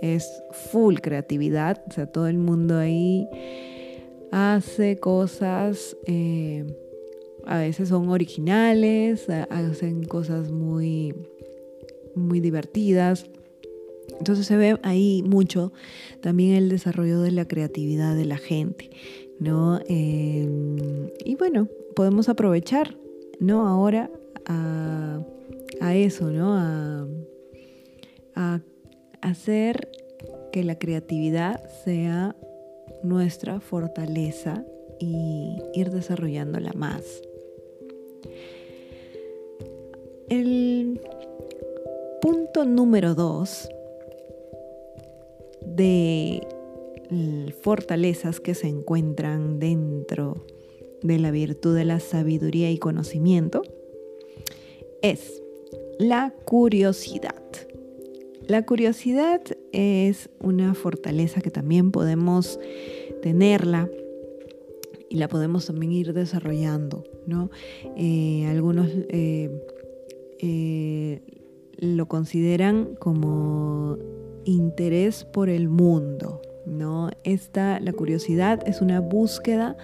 es 0.00 0.42
full 0.52 0.96
creatividad, 0.96 1.82
o 1.88 1.92
sea, 1.92 2.06
todo 2.06 2.28
el 2.28 2.38
mundo 2.38 2.78
ahí 2.78 3.28
hace 4.30 4.98
cosas, 4.98 5.96
eh, 6.06 6.64
a 7.46 7.58
veces 7.58 7.88
son 7.88 8.08
originales, 8.10 9.28
hacen 9.28 10.04
cosas 10.04 10.52
muy, 10.52 11.14
muy 12.14 12.40
divertidas. 12.40 13.26
Entonces 14.18 14.46
se 14.46 14.56
ve 14.56 14.78
ahí 14.82 15.22
mucho 15.24 15.72
también 16.20 16.54
el 16.54 16.68
desarrollo 16.68 17.20
de 17.20 17.30
la 17.30 17.46
creatividad 17.46 18.16
de 18.16 18.24
la 18.24 18.36
gente. 18.36 18.90
¿No? 19.38 19.80
Em, 19.86 21.10
y 21.24 21.36
bueno, 21.36 21.68
podemos 21.94 22.28
aprovechar, 22.28 22.96
¿no? 23.40 23.66
Ahora 23.66 24.10
a, 24.46 25.24
eso, 25.94 26.30
¿no? 26.30 26.54
A, 26.54 27.06
a 28.34 28.60
hacer 29.20 29.90
que 30.52 30.64
la 30.64 30.78
creatividad 30.78 31.68
sea 31.84 32.36
nuestra 33.02 33.60
fortaleza 33.60 34.64
y 34.98 35.56
ir 35.74 35.90
desarrollándola 35.90 36.72
más. 36.74 37.22
El 40.28 41.00
punto 42.20 42.64
número 42.64 43.14
dos 43.14 43.68
de 45.62 46.46
fortalezas 47.62 48.40
que 48.40 48.54
se 48.54 48.68
encuentran 48.68 49.58
dentro 49.58 50.44
de 51.02 51.18
la 51.18 51.30
virtud 51.30 51.74
de 51.74 51.84
la 51.84 52.00
sabiduría 52.00 52.70
y 52.70 52.78
conocimiento 52.78 53.62
es 55.02 55.42
la 55.98 56.34
curiosidad. 56.44 57.42
La 58.46 58.64
curiosidad 58.64 59.42
es 59.72 60.30
una 60.40 60.74
fortaleza 60.74 61.40
que 61.40 61.50
también 61.50 61.90
podemos 61.90 62.58
tenerla 63.22 63.90
y 65.10 65.16
la 65.16 65.28
podemos 65.28 65.66
también 65.66 65.92
ir 65.92 66.12
desarrollando, 66.12 67.04
¿no? 67.26 67.50
Eh, 67.96 68.46
algunos 68.46 68.88
eh, 69.08 69.50
eh, 70.38 71.20
lo 71.78 72.08
consideran 72.08 72.94
como 72.98 73.98
interés 74.44 75.24
por 75.24 75.48
el 75.48 75.68
mundo, 75.68 76.40
¿no? 76.68 77.10
Esta, 77.24 77.80
la 77.80 77.92
curiosidad 77.92 78.66
es 78.66 78.80
una 78.80 79.00
búsqueda 79.00 79.76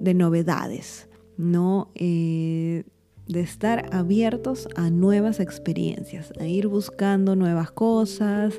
de 0.00 0.14
novedades, 0.14 1.08
¿no? 1.36 1.90
Eh, 1.94 2.84
de 3.28 3.40
estar 3.40 3.90
abiertos 3.92 4.68
a 4.74 4.90
nuevas 4.90 5.38
experiencias, 5.38 6.32
a 6.40 6.46
ir 6.46 6.66
buscando 6.66 7.36
nuevas 7.36 7.70
cosas, 7.70 8.54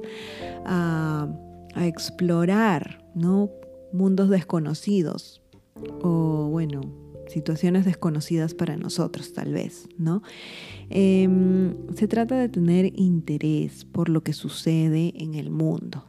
a, 0.65 1.27
explorar, 1.75 3.05
¿no? 3.15 3.49
Mundos 3.93 4.29
desconocidos 4.29 5.41
o, 6.01 6.49
bueno, 6.51 6.81
situaciones 7.27 7.85
desconocidas 7.85 8.53
para 8.53 8.75
nosotros, 8.75 9.31
tal 9.33 9.53
vez, 9.53 9.87
¿no? 9.97 10.21
Em, 10.89 11.75
se 11.95 12.07
trata 12.07 12.37
de 12.37 12.49
tener 12.49 12.91
interés 12.99 13.85
por 13.85 14.09
lo 14.09 14.23
que 14.23 14.33
sucede 14.33 15.13
en 15.15 15.35
el 15.35 15.51
mundo, 15.51 16.08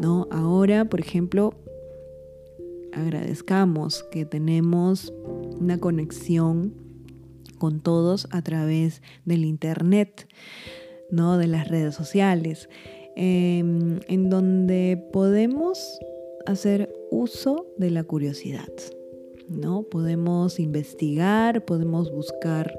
¿no? 0.00 0.26
Ahora, 0.30 0.84
por 0.84 1.00
ejemplo, 1.00 1.54
agradezcamos 2.92 4.04
que 4.10 4.24
tenemos 4.24 5.12
una 5.60 5.78
conexión 5.78 6.74
con 7.58 7.80
todos 7.80 8.28
a 8.30 8.42
través 8.42 9.02
del 9.24 9.44
Internet, 9.44 10.28
¿no? 11.10 11.38
de 11.38 11.46
las 11.46 11.68
redes 11.68 11.94
sociales, 11.94 12.68
em, 13.16 14.00
en 14.08 14.30
donde 14.30 15.02
podemos 15.12 15.98
hacer 16.46 16.92
uso 17.10 17.66
de 17.78 17.90
la 17.90 18.04
curiosidad. 18.04 18.68
¿no? 19.48 19.84
Podemos 19.84 20.58
investigar, 20.58 21.64
podemos 21.64 22.10
buscar 22.10 22.76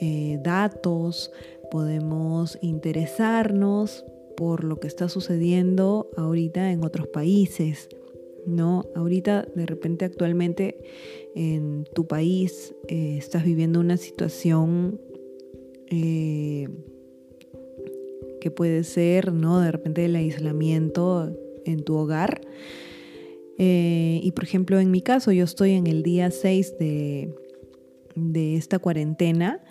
eh, 0.00 0.38
datos, 0.42 1.30
podemos 1.70 2.58
interesarnos 2.60 4.04
por 4.36 4.64
lo 4.64 4.80
que 4.80 4.88
está 4.88 5.08
sucediendo 5.08 6.10
ahorita 6.16 6.72
en 6.72 6.84
otros 6.84 7.08
países, 7.08 7.88
¿no? 8.46 8.84
Ahorita, 8.94 9.46
de 9.54 9.66
repente, 9.66 10.04
actualmente, 10.04 10.76
en 11.34 11.84
tu 11.94 12.06
país 12.06 12.74
eh, 12.88 13.16
estás 13.18 13.44
viviendo 13.44 13.80
una 13.80 13.96
situación 13.96 15.00
eh, 15.88 16.68
que 18.40 18.50
puede 18.50 18.84
ser, 18.84 19.32
¿no? 19.32 19.60
De 19.60 19.70
repente 19.70 20.04
el 20.04 20.16
aislamiento 20.16 21.36
en 21.64 21.84
tu 21.84 21.96
hogar. 21.96 22.40
Eh, 23.58 24.20
y 24.22 24.32
por 24.32 24.44
ejemplo, 24.44 24.80
en 24.80 24.90
mi 24.90 25.02
caso, 25.02 25.30
yo 25.32 25.44
estoy 25.44 25.72
en 25.72 25.86
el 25.86 26.02
día 26.02 26.30
6 26.30 26.78
de, 26.78 27.34
de 28.14 28.56
esta 28.56 28.78
cuarentena 28.78 29.62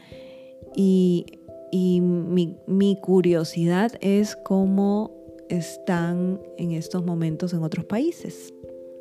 y, 0.75 1.25
mi, 1.71 2.57
mi, 2.67 2.97
curiosidad 2.99 3.93
es 4.01 4.35
cómo 4.35 5.11
están 5.49 6.41
en 6.57 6.71
estos 6.71 7.05
momentos 7.05 7.53
en 7.53 7.63
otros 7.63 7.85
países, 7.85 8.53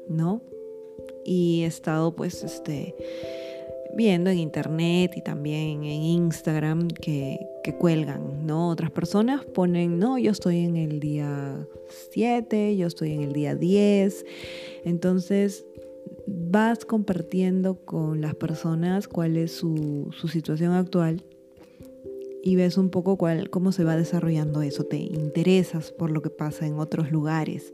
¿no? 0.09 0.43
Y 1.25 1.63
he 1.63 1.67
estado 1.67 2.15
pues 2.15 2.45
este 2.45 2.95
viendo 3.97 4.31
en 4.31 4.39
internet 4.39 5.13
y 5.17 5.23
también 5.23 5.85
en 5.85 6.03
Instagram 6.03 6.89
que, 6.89 7.47
cuelgan, 7.79 8.47
¿no? 8.47 8.69
Otras 8.69 8.91
personas 8.91 9.45
ponen, 9.45 10.01
no, 10.01 10.19
yo 10.19 10.33
estoy 10.33 10.65
en 10.65 10.77
el 10.77 10.99
día 10.99 11.69
7, 12.11 12.77
yo 12.77 12.89
estoy 12.89 13.13
en 13.13 13.23
el 13.23 13.33
día 13.33 13.55
10. 13.55 14.27
Entonces 14.85 15.65
vas 16.27 16.85
compartiendo 16.85 17.77
con 17.85 18.21
las 18.21 18.35
personas 18.35 19.07
cuál 19.07 19.37
es 19.37 19.53
su 19.53 20.11
situación 20.29 20.73
actual 20.73 21.23
y 22.43 22.57
ves 22.57 22.79
un 22.79 22.91
poco 22.91 23.17
cuál, 23.17 23.51
cómo 23.51 23.73
se 23.73 23.85
va 23.85 23.97
desarrollando 23.97 24.63
eso, 24.63 24.85
te 24.85 24.97
interesas 24.97 25.93
por 25.93 26.11
lo 26.11 26.23
que 26.23 26.31
pasa 26.31 26.67
en 26.67 26.79
otros 26.79 27.11
lugares. 27.11 27.73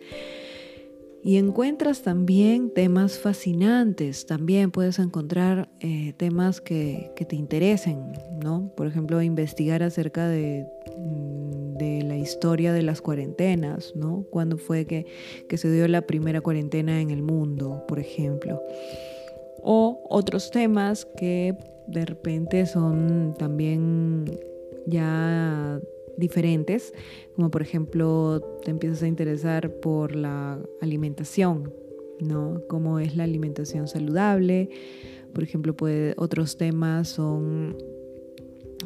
Y 1.27 1.39
encuentras 1.39 2.03
también 2.03 2.71
temas 2.71 3.19
fascinantes, 3.19 4.27
también 4.27 4.71
puedes 4.71 5.01
encontrar 5.01 5.69
eh, 5.81 6.13
temas 6.17 6.61
que, 6.61 7.11
te 7.17 7.35
interesen, 7.35 8.13
¿no? 8.45 8.73
Por 8.77 8.87
ejemplo, 8.87 9.21
investigar 9.21 9.83
acerca 9.83 10.29
de, 10.29 10.69
mm, 10.97 11.79
de, 11.79 12.03
la 12.03 12.17
historia 12.17 12.73
de 12.73 12.83
las 12.83 13.01
cuarentenas, 13.01 13.93
¿no? 13.97 14.25
Cuándo 14.31 14.57
fue 14.57 14.85
que, 14.85 15.07
que 15.49 15.59
se 15.59 15.69
dio 15.69 15.89
la 15.89 16.03
primera 16.03 16.41
cuarentena 16.43 17.01
en 17.01 17.11
el 17.11 17.23
mundo, 17.23 17.85
por 17.89 17.99
ejemplo. 17.99 18.63
O 19.65 20.07
otros 20.09 20.53
temas 20.53 21.07
que 21.17 21.57
de 21.89 22.05
repente 22.05 22.67
son 22.67 23.35
también 23.37 24.27
ya 24.87 25.81
diferentes, 26.17 26.95
como 27.35 27.51
por 27.51 27.63
ejemplo 27.63 28.41
te 28.65 28.71
empiezas 28.71 29.03
a 29.03 29.07
interesar 29.07 29.71
por 29.81 30.15
la 30.15 30.59
alimentación, 30.81 31.73
¿no? 32.21 32.63
Cómo 32.69 32.99
es 32.99 33.17
la 33.17 33.25
alimentación 33.25 33.89
saludable. 33.89 34.71
Por 35.33 35.45
ejemplo, 35.45 35.77
puede, 35.77 36.15
otros 36.17 36.57
temas 36.57 37.09
son 37.09 37.77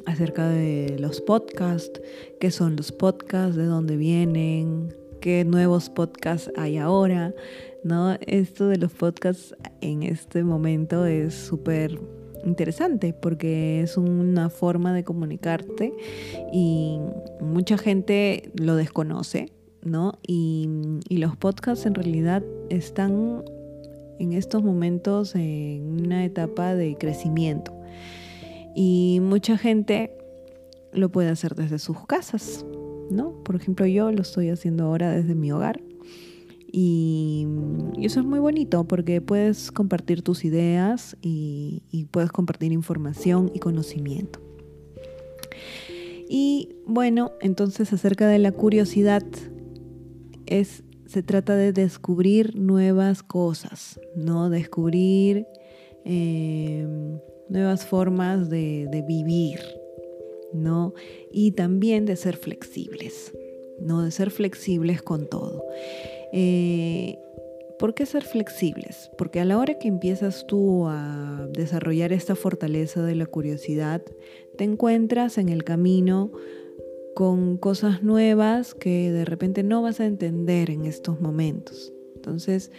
acerca 0.07 0.49
de 0.49 0.97
los 0.99 1.21
podcasts, 1.21 2.01
qué 2.41 2.51
son 2.51 2.77
los 2.77 2.91
podcasts, 2.91 3.57
de 3.57 3.67
dónde 3.67 3.97
vienen, 3.97 4.95
qué 5.21 5.45
nuevos 5.45 5.91
podcasts 5.91 6.51
hay 6.57 6.79
ahora, 6.79 7.35
¿no? 7.85 8.17
Esto 8.27 8.69
de 8.69 8.79
los 8.79 8.93
podcasts 8.93 9.55
en 9.81 10.03
este 10.03 10.43
momento 10.43 11.07
es 11.07 11.35
súper 11.35 12.01
interesante 12.45 13.13
porque 13.13 13.81
es 13.83 13.97
una 13.97 14.51
forma 14.51 14.93
de 14.93 15.05
comunicarte 15.05 15.93
y 16.53 16.99
mucha 17.41 17.79
gente 17.79 18.51
lo 18.55 18.77
desconoce, 18.77 19.53
¿no? 19.83 20.19
Y, 20.27 20.69
los 21.11 21.37
podcasts 21.37 21.85
en 21.85 21.95
realidad 21.95 22.43
están 22.71 23.45
en 24.19 24.33
estos 24.33 24.63
momentos 24.63 25.35
en 25.35 26.01
una 26.07 26.25
etapa 26.25 26.75
de 26.75 26.97
crecimiento 26.97 27.75
y 28.75 29.19
mucha 29.23 29.59
gente 29.59 30.17
lo 30.93 31.11
puede 31.11 31.29
hacer 31.29 31.55
desde 31.55 31.79
sus 31.79 32.07
casas, 32.07 32.65
¿no? 33.11 33.33
Por 33.45 33.57
ejemplo, 33.57 33.85
yo 33.87 34.11
lo 34.13 34.23
estoy 34.23 34.49
haciendo 34.49 34.85
ahora 34.85 35.11
desde 35.11 35.35
mi 35.35 35.53
hogar 35.53 35.83
y, 36.73 37.47
eso 37.99 38.21
es 38.21 38.27
muy 38.27 38.39
bonito 38.39 38.85
porque 38.85 39.21
puedes 39.21 39.71
compartir 39.73 40.23
tus 40.23 40.45
ideas 40.45 41.17
y, 41.21 41.83
puedes 42.11 42.33
compartir 42.33 42.73
información 42.73 43.51
y 43.55 43.59
conocimiento. 43.59 44.41
Y 46.29 46.77
bueno, 46.87 47.33
entonces 47.41 47.93
acerca 47.93 48.29
de 48.29 48.39
la 48.39 48.53
curiosidad, 48.53 49.25
es, 50.47 50.85
se 51.07 51.23
trata 51.23 51.57
de 51.57 51.73
descubrir 51.73 52.57
nuevas 52.57 53.23
cosas, 53.23 54.01
¿no? 54.15 54.49
Descubrir 54.49 55.47
em, 56.05 57.19
nuevas 57.49 57.85
formas 57.85 58.49
de, 58.49 58.87
de 58.91 59.03
vivir, 59.03 59.59
¿no? 60.53 60.95
Y 61.33 61.53
también 61.53 62.07
de 62.07 62.17
ser 62.17 62.37
flexibles, 62.37 63.33
¿no? 63.81 64.03
De 64.03 64.11
ser 64.13 64.31
flexibles 64.31 65.03
con 65.03 65.29
todo. 65.29 65.65
Eh, 66.33 67.19
¿Por 67.79 67.95
qué 67.95 68.05
ser 68.05 68.25
flexibles? 68.25 69.11
Porque 69.17 69.41
a 69.41 69.45
la 69.47 69.57
hora 69.57 69.79
que 69.79 69.89
empiezas 69.89 70.47
tú 70.47 70.87
a 70.87 71.49
desarrollar 71.53 72.13
esta 72.13 72.37
fortaleza 72.37 73.03
de 73.03 73.15
la 73.15 73.25
curiosidad, 73.25 74.03
te 74.59 74.65
encuentras 74.65 75.39
en 75.39 75.49
el 75.49 75.65
camino 75.65 76.31
con 77.15 77.57
cosas 77.57 78.03
nuevas 78.03 78.75
que 78.75 79.11
de 79.11 79.25
repente 79.25 79.63
no 79.63 79.81
vas 79.81 79.99
a 80.01 80.07
entender 80.07 80.69
en 80.71 80.85
estos 80.85 81.23
momentos. 81.23 81.93
Entonces, 82.17 82.71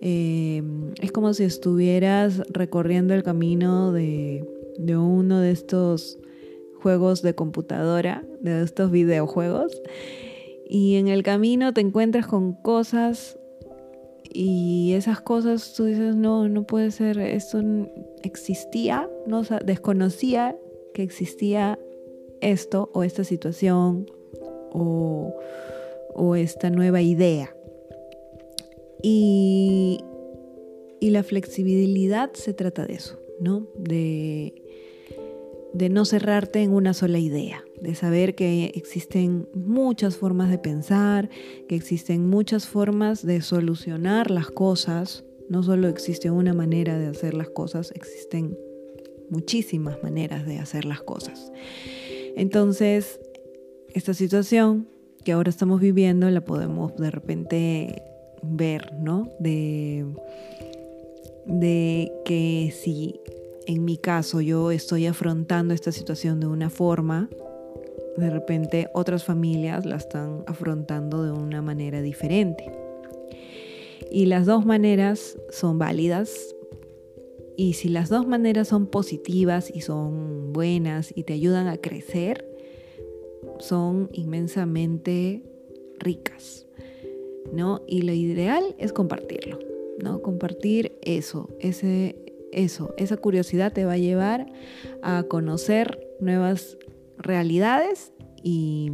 eh, 0.00 0.62
es 1.00 1.10
como 1.10 1.34
si 1.34 1.42
estuvieras 1.42 2.42
recorriendo 2.48 3.14
el 3.14 3.24
camino 3.24 3.90
de, 3.90 4.44
de 4.78 4.96
uno 4.96 5.40
de 5.40 5.50
estos 5.50 6.20
juegos 6.80 7.22
de 7.22 7.34
computadora, 7.34 8.24
de 8.40 8.62
estos 8.62 8.92
videojuegos, 8.92 9.82
y 10.68 10.96
en 10.96 11.08
el 11.08 11.22
camino 11.22 11.72
te 11.72 11.80
encuentras 11.80 12.26
con 12.26 12.52
cosas 12.52 13.38
y 14.32 14.92
esas 14.94 15.20
cosas 15.20 15.74
tú 15.74 15.84
dices, 15.84 16.16
no, 16.16 16.48
no 16.48 16.64
puede 16.64 16.90
ser, 16.90 17.18
esto 17.18 17.60
existía, 18.22 19.08
no 19.26 19.42
desconocía 19.64 20.56
que 20.92 21.02
existía 21.02 21.78
esto 22.40 22.90
o 22.92 23.04
esta 23.04 23.22
situación 23.22 24.10
o, 24.72 25.34
o 26.14 26.36
esta 26.36 26.70
nueva 26.70 27.00
idea. 27.00 27.54
Y, 29.02 30.00
y, 31.00 31.10
la 31.10 31.22
flexibilidad 31.22 32.32
se 32.32 32.52
trata 32.54 32.86
de 32.86 32.94
eso, 32.94 33.20
¿no? 33.40 33.68
De, 33.78 34.65
de 35.76 35.88
no 35.88 36.04
cerrarte 36.04 36.62
en 36.62 36.72
una 36.72 36.94
sola 36.94 37.18
idea 37.18 37.62
de 37.80 37.94
saber 37.94 38.34
que 38.34 38.72
existen 38.74 39.48
muchas 39.54 40.16
formas 40.16 40.50
de 40.50 40.58
pensar, 40.58 41.28
que 41.68 41.76
existen 41.76 42.26
muchas 42.26 42.66
formas 42.66 43.24
de 43.24 43.42
solucionar 43.42 44.30
las 44.30 44.50
cosas. 44.50 45.24
No 45.48 45.62
solo 45.62 45.88
existe 45.88 46.30
una 46.30 46.54
manera 46.54 46.98
de 46.98 47.06
hacer 47.06 47.34
las 47.34 47.50
cosas, 47.50 47.92
existen 47.94 48.56
muchísimas 49.30 50.02
maneras 50.02 50.46
de 50.46 50.58
hacer 50.58 50.84
las 50.84 51.02
cosas. 51.02 51.52
Entonces, 52.36 53.20
esta 53.94 54.14
situación 54.14 54.88
que 55.24 55.32
ahora 55.32 55.50
estamos 55.50 55.80
viviendo 55.80 56.30
la 56.30 56.44
podemos 56.44 56.96
de 56.96 57.10
repente 57.10 58.02
ver, 58.42 58.92
¿no? 59.00 59.30
De, 59.40 60.06
de 61.46 62.12
que 62.24 62.72
si 62.74 63.20
en 63.66 63.84
mi 63.84 63.96
caso 63.96 64.40
yo 64.40 64.70
estoy 64.70 65.06
afrontando 65.06 65.74
esta 65.74 65.92
situación 65.92 66.40
de 66.40 66.46
una 66.46 66.70
forma, 66.70 67.28
de 68.16 68.30
repente 68.30 68.88
otras 68.94 69.24
familias 69.24 69.84
la 69.84 69.96
están 69.96 70.44
afrontando 70.46 71.22
de 71.24 71.32
una 71.32 71.62
manera 71.62 72.00
diferente. 72.00 72.70
Y 74.10 74.26
las 74.26 74.46
dos 74.46 74.64
maneras 74.64 75.36
son 75.50 75.78
válidas. 75.78 76.54
Y 77.56 77.74
si 77.74 77.88
las 77.88 78.08
dos 78.08 78.26
maneras 78.26 78.68
son 78.68 78.86
positivas 78.86 79.70
y 79.74 79.80
son 79.80 80.52
buenas 80.52 81.12
y 81.14 81.24
te 81.24 81.32
ayudan 81.32 81.66
a 81.66 81.78
crecer, 81.78 82.46
son 83.58 84.08
inmensamente 84.12 85.42
ricas. 85.98 86.66
¿no? 87.52 87.82
Y 87.86 88.02
lo 88.02 88.12
ideal 88.12 88.74
es 88.78 88.92
compartirlo, 88.92 89.58
¿no? 90.02 90.22
Compartir 90.22 90.92
eso, 91.02 91.48
ese, 91.60 92.16
eso, 92.56 92.94
esa 92.96 93.16
curiosidad 93.18 93.72
te 93.72 93.84
va 93.84 93.92
a 93.92 93.98
llevar 93.98 94.46
a 95.02 95.22
conocer 95.24 96.00
nuevas 96.20 96.78
realidades 97.18 98.12
y, 98.42 98.90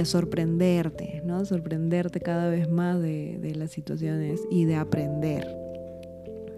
a 0.00 0.04
sorprenderte, 0.04 1.22
¿no? 1.24 1.44
Sorprenderte 1.44 2.20
cada 2.20 2.48
vez 2.48 2.68
más 2.68 3.00
de, 3.00 3.52
las 3.56 3.70
situaciones 3.70 4.40
y 4.50 4.64
de 4.64 4.76
aprender, 4.76 5.46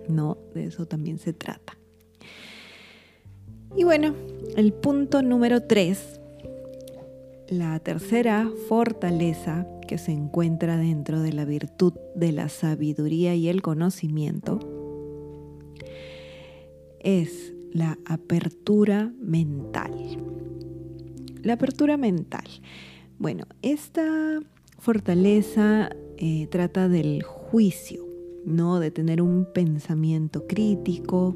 ¿no? 0.08 0.38
De 0.54 0.64
eso 0.64 0.86
también 0.86 1.18
se 1.18 1.32
trata. 1.32 1.76
Y 3.76 3.84
bueno, 3.84 4.14
el 4.56 4.72
punto 4.72 5.22
número 5.22 5.62
tres, 5.62 6.20
la 7.48 7.78
tercera 7.80 8.50
fortaleza 8.68 9.66
que 9.86 9.98
se 9.98 10.12
encuentra 10.12 10.76
dentro 10.76 11.20
de 11.20 11.32
la 11.32 11.44
virtud 11.44 11.94
de 12.14 12.32
la 12.32 12.48
sabiduría 12.48 13.34
y 13.34 13.48
el 13.48 13.62
conocimiento 13.62 14.77
es 17.00 17.54
la 17.72 17.98
apertura 18.04 19.12
mental. 19.20 19.92
La 21.42 21.54
apertura 21.54 21.96
mental. 21.96 22.46
Bueno, 23.18 23.46
esta 23.62 24.40
fortaleza 24.78 25.90
eh, 26.16 26.46
trata 26.50 26.88
del 26.88 27.22
juicio, 27.22 28.06
¿no? 28.44 28.80
De 28.80 28.90
tener 28.90 29.22
un 29.22 29.46
pensamiento 29.52 30.46
crítico, 30.46 31.34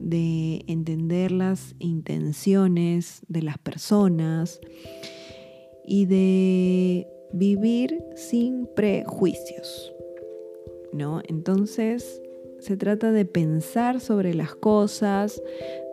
de 0.00 0.64
entender 0.66 1.32
las 1.32 1.74
intenciones 1.78 3.22
de 3.28 3.42
las 3.42 3.58
personas 3.58 4.60
y 5.86 6.06
de 6.06 7.06
vivir 7.32 7.98
sin 8.14 8.66
prejuicios, 8.74 9.92
¿no? 10.92 11.20
Entonces, 11.28 12.22
se 12.58 12.76
trata 12.76 13.12
de 13.12 13.24
pensar 13.24 14.00
sobre 14.00 14.34
las 14.34 14.54
cosas, 14.54 15.42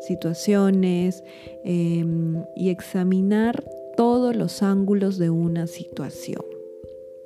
situaciones 0.08 1.24
em, 1.64 2.44
y 2.56 2.70
examinar 2.70 3.64
todos 3.96 4.36
los 4.36 4.62
ángulos 4.64 5.18
de 5.18 5.30
una 5.30 5.68
situación. 5.68 6.44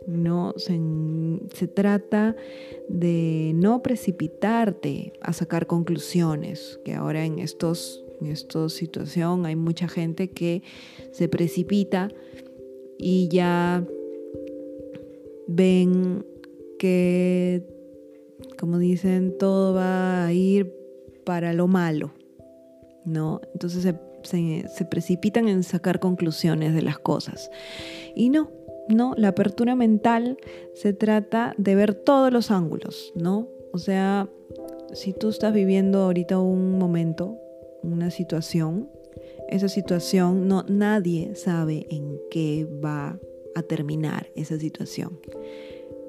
No 0.08 0.54
se, 0.58 1.67
trata 1.67 2.36
de 2.88 3.52
no 3.56 3.84
precipitarte 3.84 5.13
a 5.21 5.34
sacar 5.34 5.67
conclusiones, 5.67 6.80
que 6.84 6.95
ahora 6.95 7.25
en 7.25 7.39
estos 7.39 8.04
en 8.19 8.28
esta 8.28 8.67
situación 8.69 9.45
hay 9.45 9.56
mucha 9.56 9.88
gente 9.88 10.30
que 10.30 10.62
se 11.12 11.30
precipita 11.30 12.10
y 12.97 13.30
ya 13.30 13.86
ven 15.47 16.25
que, 16.78 17.63
como 18.58 18.78
dicen, 18.78 19.38
todo 19.38 19.73
va 19.73 20.25
a 20.25 20.34
ir 20.34 20.73
para 21.25 21.54
lo 21.54 21.67
malo, 21.67 22.13
¿no? 23.06 23.41
Entonces 23.54 23.84
se, 24.23 24.67
se 24.67 24.86
precipitan 24.86 25.47
en 25.47 25.63
sacar 25.63 25.99
conclusiones 25.99 26.73
de 26.73 26.82
las 26.82 26.99
cosas. 26.99 27.49
Y 28.15 28.30
no, 28.30 28.52
no, 28.89 29.13
la 29.17 29.30
apertura 29.30 29.75
mental 29.75 30.38
se 30.73 30.93
trata 30.93 31.54
de 31.58 31.75
ver 31.75 31.93
todos 31.93 32.34
los 32.34 32.52
ángulos, 32.52 33.13
¿no? 33.15 33.47
O 33.71 33.78
sea, 33.78 34.28
si 34.93 35.13
tú 35.13 35.30
estás 35.30 35.54
viviendo 35.54 35.99
ahorita 35.99 36.39
un 36.39 36.80
momento, 36.80 37.38
una 37.84 38.10
situación, 38.10 38.89
esa 39.47 39.67
situación 39.67 40.47
no 40.47 40.63
nadie 40.67 41.36
sabe 41.36 41.86
en 41.89 42.19
qué 42.32 42.67
va 42.84 43.19
a 43.56 43.62
terminar 43.63 44.28
esa 44.36 44.58
situación. 44.58 45.19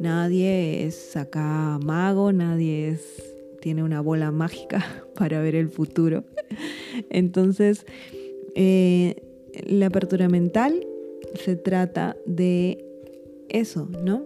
Nadie 0.01 0.87
es 0.87 1.15
acá 1.15 1.79
mago, 1.85 2.33
nadie 2.33 2.89
es 2.89 3.31
tiene 3.61 3.83
una 3.83 4.01
bola 4.01 4.31
mágica 4.31 5.05
para 5.15 5.41
ver 5.41 5.55
el 5.55 5.69
futuro. 5.69 6.25
Entonces, 7.11 7.87
eh, 8.55 9.23
la 9.67 9.87
apertura 9.87 10.29
mental 10.29 10.87
se 11.35 11.57
trata 11.57 12.17
de 12.27 12.85
eso, 13.49 13.89
¿no? 14.03 14.25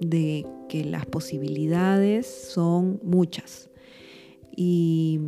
De 0.00 0.44
que 0.68 0.84
las 0.84 1.06
posibilidades 1.06 2.26
son 2.26 3.00
muchas. 3.02 3.70
Y, 4.56 5.20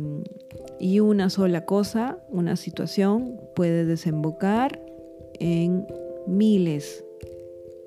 una 1.01 1.29
sola 1.29 1.65
cosa, 1.65 2.17
una 2.29 2.55
situación, 2.55 3.39
puede 3.55 3.85
desembocar 3.85 4.81
en 5.39 5.85
miles 6.27 7.03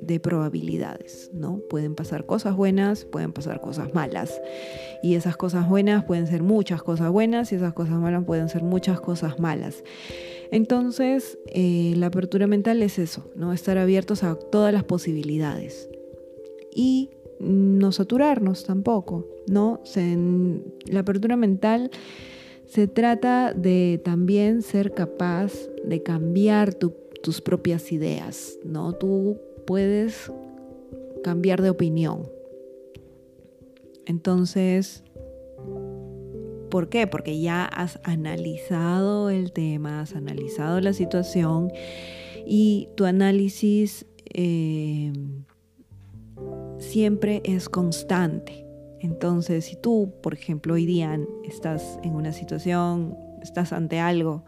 de 0.01 0.21
probabilidades, 0.21 1.31
¿no? 1.33 1.61
Pueden 1.69 1.95
pasar 1.95 2.27
cosas 2.27 2.57
buenas, 2.57 3.05
pueden 3.05 3.33
pasar 3.33 3.61
cosas 3.61 3.95
malas. 3.95 4.41
Y 5.03 5.15
esas 5.15 5.37
cosas 5.37 5.69
buenas 5.69 6.05
pueden 6.05 6.27
ser 6.27 6.43
muchas 6.43 6.83
cosas 6.83 7.11
buenas 7.11 7.53
y 7.53 7.57
esas 7.57 7.73
cosas 7.73 7.99
malas 7.99 8.25
pueden 8.25 8.49
ser 8.49 8.63
muchas 8.63 9.01
cosas 9.01 9.39
malas. 9.39 9.83
Entonces, 10.51 11.39
eh, 11.47 11.95
la 11.97 12.07
apertura 12.07 12.47
mental 12.47 12.83
es 12.83 12.99
eso, 12.99 13.31
¿no? 13.37 13.53
Estar 13.53 13.79
abiertos 13.79 14.25
a 14.25 14.35
todas 14.35 14.73
las 14.73 14.85
posibilidades. 14.85 15.89
Y 16.75 17.11
no 17.41 17.91
saturarnos 17.91 18.65
tampoco, 18.65 19.27
¿no? 19.47 19.81
la 20.87 21.01
apertura 21.01 21.37
mental 21.37 21.91
se 22.67 22.87
trata 22.87 23.53
de 23.53 24.01
también 24.05 24.63
ser 24.63 24.93
capaz 24.93 25.53
de 25.85 26.03
cambiar 26.03 26.75
tus 26.75 27.41
propias 27.41 27.91
ideas, 27.91 28.59
¿no? 28.63 28.93
Tú 28.93 29.41
puedes 29.71 30.33
cambiar 31.23 31.63
de 31.63 31.71
opinión. 31.71 32.29
Entonces, 34.05 35.05
¿Por 36.73 36.89
qué? 36.89 37.07
Porque 37.07 37.41
ya 37.41 37.65
has 37.67 38.01
analizado 38.03 39.31
el 39.31 39.53
tema, 39.53 40.01
has 40.01 40.17
analizado 40.17 40.81
la 40.81 40.93
situación 40.93 41.71
y 42.47 42.89
tu 42.97 43.05
análisis 43.05 44.07
eh, 44.35 45.13
siempre 46.79 47.41
es 47.45 47.69
constante. 47.69 48.67
Entonces, 48.99 49.67
si 49.67 49.77
tú, 49.77 50.15
por 50.21 50.35
ejemplo, 50.35 50.75
hoy 50.75 50.85
día 50.85 51.17
estás 51.45 52.01
en 52.03 52.17
una 52.17 52.33
situación, 52.33 53.17
estás 53.41 53.73
ante 53.73 54.01
algo 54.01 54.45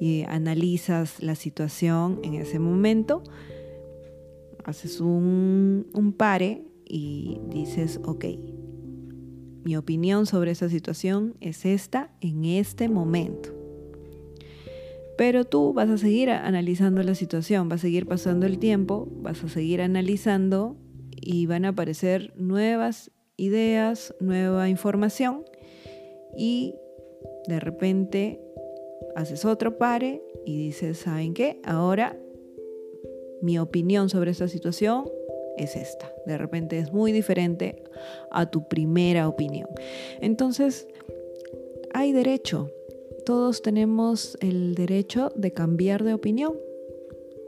y 0.00 0.24
analizas 0.28 1.22
la 1.22 1.34
situación 1.34 2.20
en 2.22 2.34
ese 2.34 2.58
momento, 2.58 3.22
haces 4.64 5.00
un, 5.00 5.86
un 5.92 6.12
pare 6.12 6.64
y 6.84 7.40
dices, 7.48 8.00
ok, 8.04 8.24
mi 9.64 9.76
opinión 9.76 10.26
sobre 10.26 10.50
esa 10.50 10.68
situación 10.68 11.34
es 11.40 11.64
esta 11.64 12.10
en 12.20 12.44
este 12.44 12.88
momento. 12.88 13.50
Pero 15.16 15.44
tú 15.44 15.72
vas 15.72 15.88
a 15.88 15.98
seguir 15.98 16.30
analizando 16.30 17.02
la 17.02 17.14
situación, 17.14 17.70
va 17.70 17.76
a 17.76 17.78
seguir 17.78 18.06
pasando 18.06 18.46
el 18.46 18.58
tiempo, 18.58 19.08
vas 19.12 19.44
a 19.44 19.48
seguir 19.48 19.80
analizando 19.80 20.76
y 21.10 21.46
van 21.46 21.64
a 21.64 21.68
aparecer 21.68 22.32
nuevas 22.36 23.12
ideas, 23.36 24.14
nueva 24.20 24.68
información 24.68 25.44
y 26.36 26.74
de 27.46 27.60
repente 27.60 28.40
haces 29.14 29.44
otro 29.44 29.78
pare 29.78 30.22
y 30.44 30.56
dices, 30.56 30.98
¿saben 30.98 31.34
qué? 31.34 31.60
Ahora 31.64 32.16
mi 33.42 33.58
opinión 33.58 34.08
sobre 34.08 34.30
esta 34.30 34.48
situación 34.48 35.04
es 35.58 35.76
esta. 35.76 36.12
De 36.26 36.38
repente 36.38 36.78
es 36.78 36.92
muy 36.92 37.12
diferente 37.12 37.82
a 38.30 38.50
tu 38.50 38.68
primera 38.68 39.28
opinión. 39.28 39.68
Entonces, 40.20 40.88
hay 41.92 42.12
derecho. 42.12 42.70
Todos 43.26 43.62
tenemos 43.62 44.38
el 44.40 44.74
derecho 44.74 45.30
de 45.36 45.52
cambiar 45.52 46.02
de 46.04 46.14
opinión, 46.14 46.54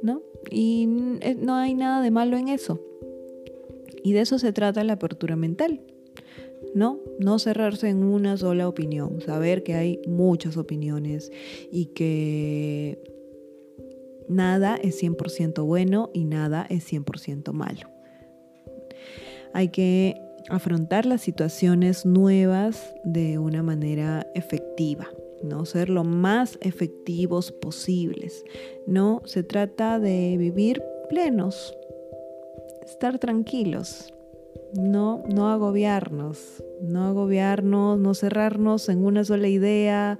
¿no? 0.02 0.22
Y 0.50 0.86
eh, 1.20 1.34
no 1.38 1.54
hay 1.54 1.74
nada 1.74 2.02
de 2.02 2.10
malo 2.10 2.36
en 2.36 2.48
eso. 2.48 2.80
Y 4.02 4.12
de 4.12 4.20
eso 4.20 4.38
se 4.38 4.52
trata 4.52 4.84
la 4.84 4.94
apertura 4.94 5.34
mental. 5.34 5.80
¿no? 6.74 7.00
No 7.18 7.38
cerrarse 7.38 7.88
en 7.88 8.02
una 8.02 8.36
sola 8.36 8.66
opinión, 8.66 9.20
saber 9.20 9.62
que 9.62 9.74
hay 9.74 10.00
muchas 10.08 10.56
opiniones 10.56 11.30
y 11.70 11.86
que 11.86 13.13
nada 14.28 14.76
es 14.76 15.02
100% 15.02 15.64
bueno 15.64 16.10
y 16.12 16.24
nada 16.24 16.66
es 16.68 16.90
100% 16.92 17.52
malo. 17.52 17.90
Hay 19.52 19.68
que 19.68 20.20
afrontar 20.48 21.06
las 21.06 21.22
situaciones 21.22 22.04
nuevas 22.04 22.94
de 23.04 23.38
una 23.38 23.62
manera 23.62 24.26
efectiva, 24.34 25.08
¿no? 25.42 25.64
Ser 25.64 25.88
lo 25.88 26.04
más 26.04 26.58
efectivos 26.60 27.52
posibles. 27.52 28.44
No 28.86 29.22
se 29.24 29.42
trata 29.42 29.98
de 29.98 30.36
vivir 30.36 30.82
plenos, 31.08 31.76
estar 32.84 33.18
tranquilos, 33.18 34.12
no, 34.74 35.22
no 35.28 35.48
agobiarnos, 35.50 36.62
no 36.82 37.04
agobiarnos, 37.06 37.98
no 37.98 38.14
cerrarnos 38.14 38.88
en 38.88 39.04
una 39.04 39.24
sola 39.24 39.48
idea 39.48 40.18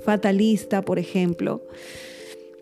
fatalista, 0.00 0.82
por 0.82 0.98
ejemplo, 0.98 1.62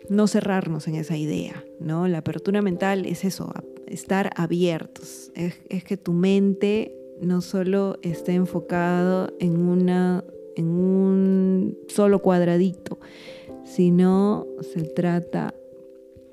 no 0.09 0.27
cerrarnos 0.27 0.87
en 0.87 0.95
esa 0.95 1.17
idea, 1.17 1.63
¿no? 1.79 2.07
La 2.07 2.19
apertura 2.19 2.61
mental 2.61 3.05
es 3.05 3.25
eso, 3.25 3.51
estar 3.87 4.31
abiertos, 4.35 5.31
es, 5.35 5.83
que 5.83 5.97
tu 5.97 6.13
mente 6.13 6.95
no 7.21 7.41
solo 7.41 7.97
esté 8.01 8.33
enfocado 8.33 9.33
en, 9.39 9.57
una, 9.57 10.23
en 10.55 10.67
un 10.67 11.77
solo 11.87 12.21
cuadradito, 12.21 12.99
sino 13.63 14.47
se 14.61 14.83
trata 14.83 15.53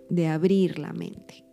de 0.09 0.27
abrir 0.27 0.79
la 0.79 0.93
mente, 0.93 1.45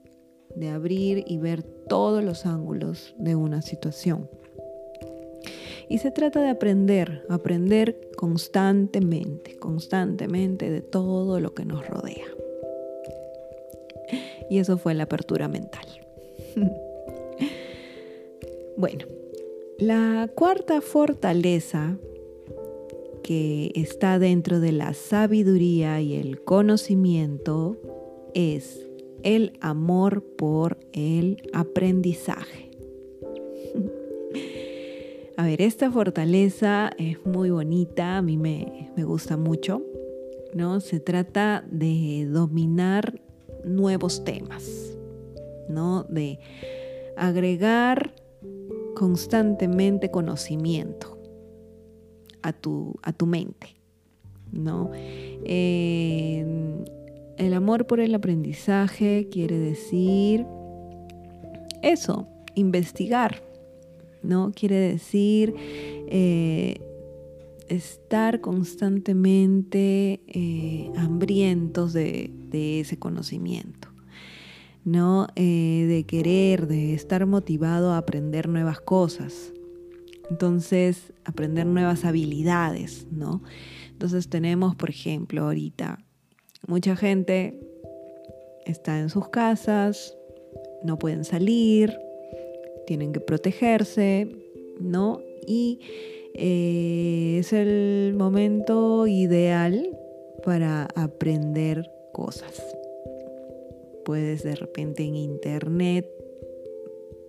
de 0.56 0.70
abrir 0.70 1.24
y 1.28 1.38
ver 1.38 1.64
todos 1.64 2.24
los 2.24 2.46
ángulos 2.46 3.16
de 3.18 3.36
una 3.36 3.62
situación. 3.62 4.30
Y 5.90 5.98
se 5.98 6.12
trata 6.12 6.42
de 6.42 6.50
aprender, 6.50 7.26
aprender 7.30 8.09
constantemente, 8.20 9.56
constantemente 9.56 10.70
de 10.70 10.82
todo 10.82 11.40
lo 11.40 11.54
que 11.54 11.64
nos 11.64 11.88
rodea. 11.88 12.28
Y 14.50 14.58
eso 14.58 14.78
fue 14.78 14.94
la 14.94 15.04
apertura 15.04 15.48
mental. 15.48 15.88
bueno, 18.78 19.06
la 19.78 20.30
cuarta 20.36 20.82
fortaleza 20.82 21.98
que 23.24 23.72
está 23.76 24.20
dentro 24.20 24.60
de 24.60 24.74
la 24.74 24.94
sabiduría 24.94 26.02
y 26.02 26.16
el 26.16 26.42
conocimiento 26.42 27.78
es 28.34 28.86
el 29.24 29.54
amor 29.62 30.26
por 30.36 30.78
el 30.92 31.50
aprendizaje. 31.54 32.69
A 35.40 35.46
ver, 35.46 35.62
esta 35.62 35.90
fortaleza 35.90 36.92
es 36.98 37.26
muy 37.26 37.50
bonita, 37.50 38.18
a 38.18 38.22
mí 38.22 38.36
me, 38.36 38.90
me 38.98 39.06
gusta 39.06 39.38
mucho, 39.38 39.82
¿no? 40.54 40.82
Se 40.82 41.00
trata 41.00 41.64
de 41.72 42.28
dominar 42.30 43.22
nuevos 43.64 44.26
temas, 44.26 44.98
¿no? 45.70 46.04
De 46.04 46.40
agregar 47.16 48.14
constantemente 48.96 50.12
conocimiento 50.12 51.18
a 52.42 52.52
tu, 52.52 52.96
a 53.02 53.14
tu 53.14 53.26
mente, 53.26 53.78
¿no? 54.52 54.92
el 55.46 56.84
amor 57.54 57.88
por 57.88 58.02
el 58.02 58.14
aprendizaje 58.14 59.30
quiere 59.32 59.58
decir 59.58 60.46
eso, 61.82 62.28
investigar, 62.56 63.49
¿no? 64.24 64.52
Quiere 64.56 64.76
decir 64.76 65.54
eh, 65.58 66.82
estar 67.68 68.42
constantemente 68.42 70.22
eh, 70.28 70.92
hambrientos 70.98 71.94
de, 71.94 72.32
ese 72.52 72.98
conocimiento. 72.98 73.90
¿no? 74.86 75.28
Eh, 75.36 75.86
de 75.88 76.06
querer, 76.06 76.68
de 76.68 76.94
estar 76.94 77.26
motivado 77.28 77.92
a 77.92 77.98
aprender 77.98 78.48
nuevas 78.48 78.80
cosas. 78.80 79.54
Entonces, 80.32 81.14
aprender 81.26 81.66
nuevas 81.66 82.06
habilidades, 82.06 83.06
¿no? 83.12 83.44
Entonces 83.92 84.30
tenemos, 84.30 84.76
por 84.76 84.90
ejemplo, 84.90 85.44
ahorita, 85.44 86.00
mucha 86.68 86.96
gente 86.96 87.60
está 88.66 89.00
en 89.00 89.10
sus 89.10 89.30
casas, 89.30 90.16
no 90.84 90.98
pueden 90.98 91.26
salir, 91.26 91.98
tienen 92.90 93.14
que 93.14 93.20
protegerse, 93.20 94.28
¿no? 94.80 95.22
Y 95.46 95.80
eh, 96.34 97.38
es 97.40 97.54
el 97.54 98.16
momento 98.18 99.06
ideal 99.06 99.96
para 100.44 100.88
aprender 100.96 101.88
cosas. 102.14 102.64
Puedes 104.06 104.42
de 104.42 104.56
repente 104.56 105.04
en 105.04 105.16
internet 105.18 106.10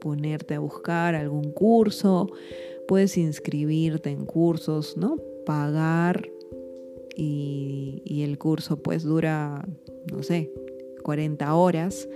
ponerte 0.00 0.54
a 0.54 0.60
buscar 0.60 1.14
algún 1.14 1.52
curso, 1.52 2.30
puedes 2.88 3.18
inscribirte 3.18 4.08
en 4.08 4.24
cursos, 4.24 4.96
¿no? 4.96 5.18
Pagar 5.44 6.26
y, 7.14 8.00
y 8.06 8.22
el 8.22 8.38
curso 8.38 8.82
pues 8.82 9.02
dura, 9.02 9.62
no 10.10 10.22
sé, 10.22 10.50
40 11.02 11.54
horas 11.54 12.08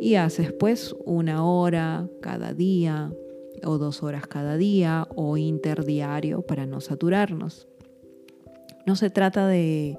y 0.00 0.14
haces 0.14 0.52
pues 0.52 0.94
una 1.04 1.44
hora 1.44 2.08
cada 2.20 2.54
día 2.54 3.12
o 3.64 3.78
dos 3.78 4.02
horas 4.02 4.26
cada 4.26 4.56
día 4.56 5.06
o 5.14 5.36
interdiario 5.36 6.42
para 6.42 6.66
no 6.66 6.80
saturarnos. 6.80 7.68
No 8.86 8.96
se 8.96 9.10
trata 9.10 9.46
de, 9.48 9.98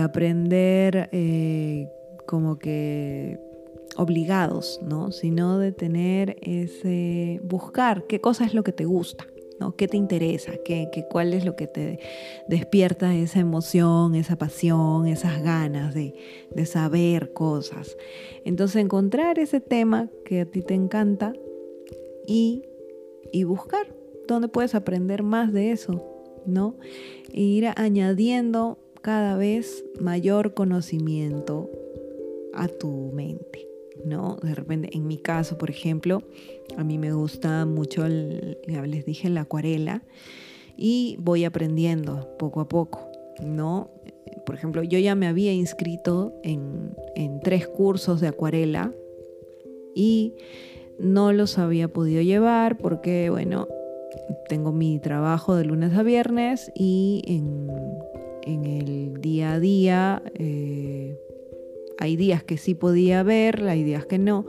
aprender 0.00 1.08
eh, 1.12 1.88
como 2.26 2.58
que 2.58 3.38
obligados, 3.96 4.80
¿no? 4.82 5.12
Sino 5.12 5.58
de 5.58 5.72
tener 5.72 6.36
ese, 6.42 7.40
buscar 7.44 8.06
qué 8.06 8.20
cosa 8.20 8.44
es 8.44 8.54
lo 8.54 8.64
que 8.64 8.72
te 8.72 8.84
gusta. 8.84 9.26
¿Qué 9.70 9.86
te 9.86 9.96
interesa? 9.96 10.52
¿Qué, 10.64 10.88
cuál 11.10 11.32
es 11.32 11.44
lo 11.44 11.54
que 11.54 11.66
te 11.66 12.00
despierta 12.48 13.14
esa 13.14 13.38
emoción, 13.38 14.14
esa 14.14 14.36
pasión, 14.36 15.06
esas 15.06 15.42
ganas 15.42 15.94
de, 15.94 16.14
saber 16.66 17.32
cosas? 17.32 17.96
Entonces 18.44 18.82
encontrar 18.82 19.38
ese 19.38 19.60
tema 19.60 20.10
que 20.24 20.40
a 20.40 20.44
ti 20.44 20.62
te 20.62 20.74
encanta 20.74 21.32
y, 22.26 22.64
buscar 23.44 23.94
dónde 24.26 24.48
puedes 24.48 24.74
aprender 24.74 25.22
más 25.22 25.52
de 25.52 25.72
eso, 25.72 26.04
¿no? 26.46 26.76
E 27.32 27.40
ir 27.40 27.68
añadiendo 27.76 28.78
cada 29.00 29.36
vez 29.36 29.84
mayor 30.00 30.54
conocimiento 30.54 31.70
a 32.52 32.68
tu 32.68 33.10
mente. 33.12 33.72
¿no? 34.04 34.36
De 34.42 34.54
repente, 34.54 34.90
en 34.92 35.06
mi 35.06 35.18
caso, 35.18 35.58
por 35.58 35.70
ejemplo, 35.70 36.22
a 36.76 36.84
mí 36.84 36.98
me 36.98 37.12
gusta 37.12 37.66
mucho, 37.66 38.06
ya 38.66 38.82
les 38.82 39.04
dije, 39.04 39.28
la 39.28 39.42
acuarela 39.42 40.02
y 40.76 41.16
voy 41.20 41.44
aprendiendo 41.44 42.36
poco 42.38 42.60
a 42.60 42.68
poco, 42.68 43.10
¿no? 43.42 43.90
Por 44.46 44.54
ejemplo, 44.54 44.82
yo 44.82 44.98
ya 44.98 45.14
me 45.14 45.26
había 45.26 45.52
inscrito 45.52 46.34
en, 46.42 46.94
tres 47.42 47.66
cursos 47.66 48.20
de 48.20 48.28
acuarela 48.28 48.92
y 49.94 50.34
no 50.98 51.32
los 51.32 51.58
había 51.58 51.88
podido 51.88 52.22
llevar 52.22 52.78
porque, 52.78 53.30
bueno, 53.30 53.68
tengo 54.48 54.72
mi 54.72 54.98
trabajo 54.98 55.56
de 55.56 55.64
lunes 55.64 55.94
a 55.94 56.02
viernes 56.02 56.70
y 56.74 57.22
en, 57.26 57.68
en 58.42 58.64
el 58.64 59.20
día 59.20 59.54
a 59.54 59.60
día 59.60 60.22
eh, 60.34 61.18
hay 61.98 62.16
días 62.16 62.42
que 62.42 62.56
sí 62.56 62.74
podía 62.74 63.22
ver, 63.22 63.64
hay 63.68 63.84
días 63.84 64.06
que 64.06 64.18
no. 64.18 64.46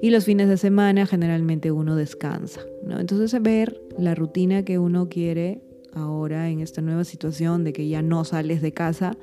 Y 0.00 0.10
los 0.10 0.24
fines 0.24 0.48
de 0.48 0.56
semana 0.56 1.06
generalmente 1.06 1.70
uno 1.70 1.96
descansa. 1.96 2.60
¿no? 2.84 3.00
Entonces 3.00 3.40
ver 3.42 3.80
la 3.98 4.14
rutina 4.14 4.64
que 4.64 4.78
uno 4.78 5.08
quiere 5.08 5.60
ahora 5.92 6.48
en 6.48 6.60
esta 6.60 6.80
nueva 6.80 7.04
situación 7.04 7.64
de 7.64 7.72
que 7.72 7.88
ya 7.88 8.02
no 8.02 8.24
sales 8.24 8.62
de 8.62 8.72
casa, 8.72 9.16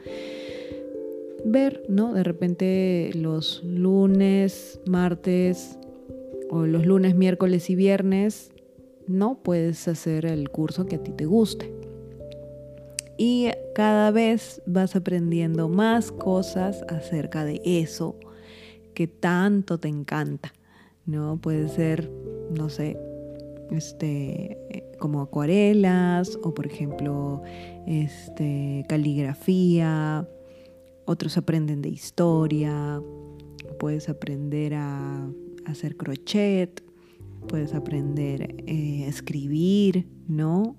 ver, 1.45 1.83
¿no? 1.87 2.13
De 2.13 2.23
repente 2.23 3.11
los 3.15 3.63
lunes, 3.63 4.79
martes 4.85 5.77
o 6.49 6.65
los 6.65 6.85
lunes, 6.85 7.15
miércoles 7.15 7.69
y 7.69 7.75
viernes, 7.75 8.51
no 9.07 9.41
puedes 9.41 9.87
hacer 9.87 10.25
el 10.25 10.49
curso 10.49 10.85
que 10.85 10.97
a 10.97 11.03
ti 11.03 11.11
te 11.11 11.25
guste 11.25 11.78
y 13.21 13.49
cada 13.75 14.11
vez 14.11 14.61
vas 14.65 14.95
aprendiendo 14.95 15.67
más 15.67 16.09
cosas 16.09 16.85
acerca 16.87 17.43
de 17.43 17.61
eso 17.65 18.15
que 18.93 19.07
tanto 19.07 19.77
te 19.77 19.89
encanta, 19.89 20.53
¿no? 21.05 21.37
Puede 21.37 21.67
ser, 21.67 22.09
no 22.49 22.69
sé, 22.69 22.97
este, 23.71 24.95
como 24.99 25.19
acuarelas 25.19 26.39
o 26.43 26.53
por 26.53 26.65
ejemplo, 26.65 27.43
este, 27.85 28.85
caligrafía, 28.87 30.25
otros 31.03 31.37
aprenden 31.37 31.81
de 31.81 31.89
historia, 31.89 33.01
puedes 33.79 34.07
aprender 34.07 34.75
a, 34.75 35.29
hacer 35.65 35.97
crochet, 35.97 36.81
puedes 37.49 37.73
aprender 37.73 38.55
eh, 38.65 39.03
a 39.03 39.07
escribir, 39.07 40.07
¿no? 40.29 40.77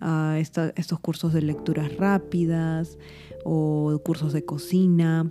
A 0.00 0.38
estos 0.38 0.98
cursos 1.00 1.32
de 1.32 1.42
lecturas 1.42 1.96
rápidas 1.96 2.98
o 3.44 4.00
cursos 4.04 4.32
de 4.32 4.44
cocina, 4.44 5.30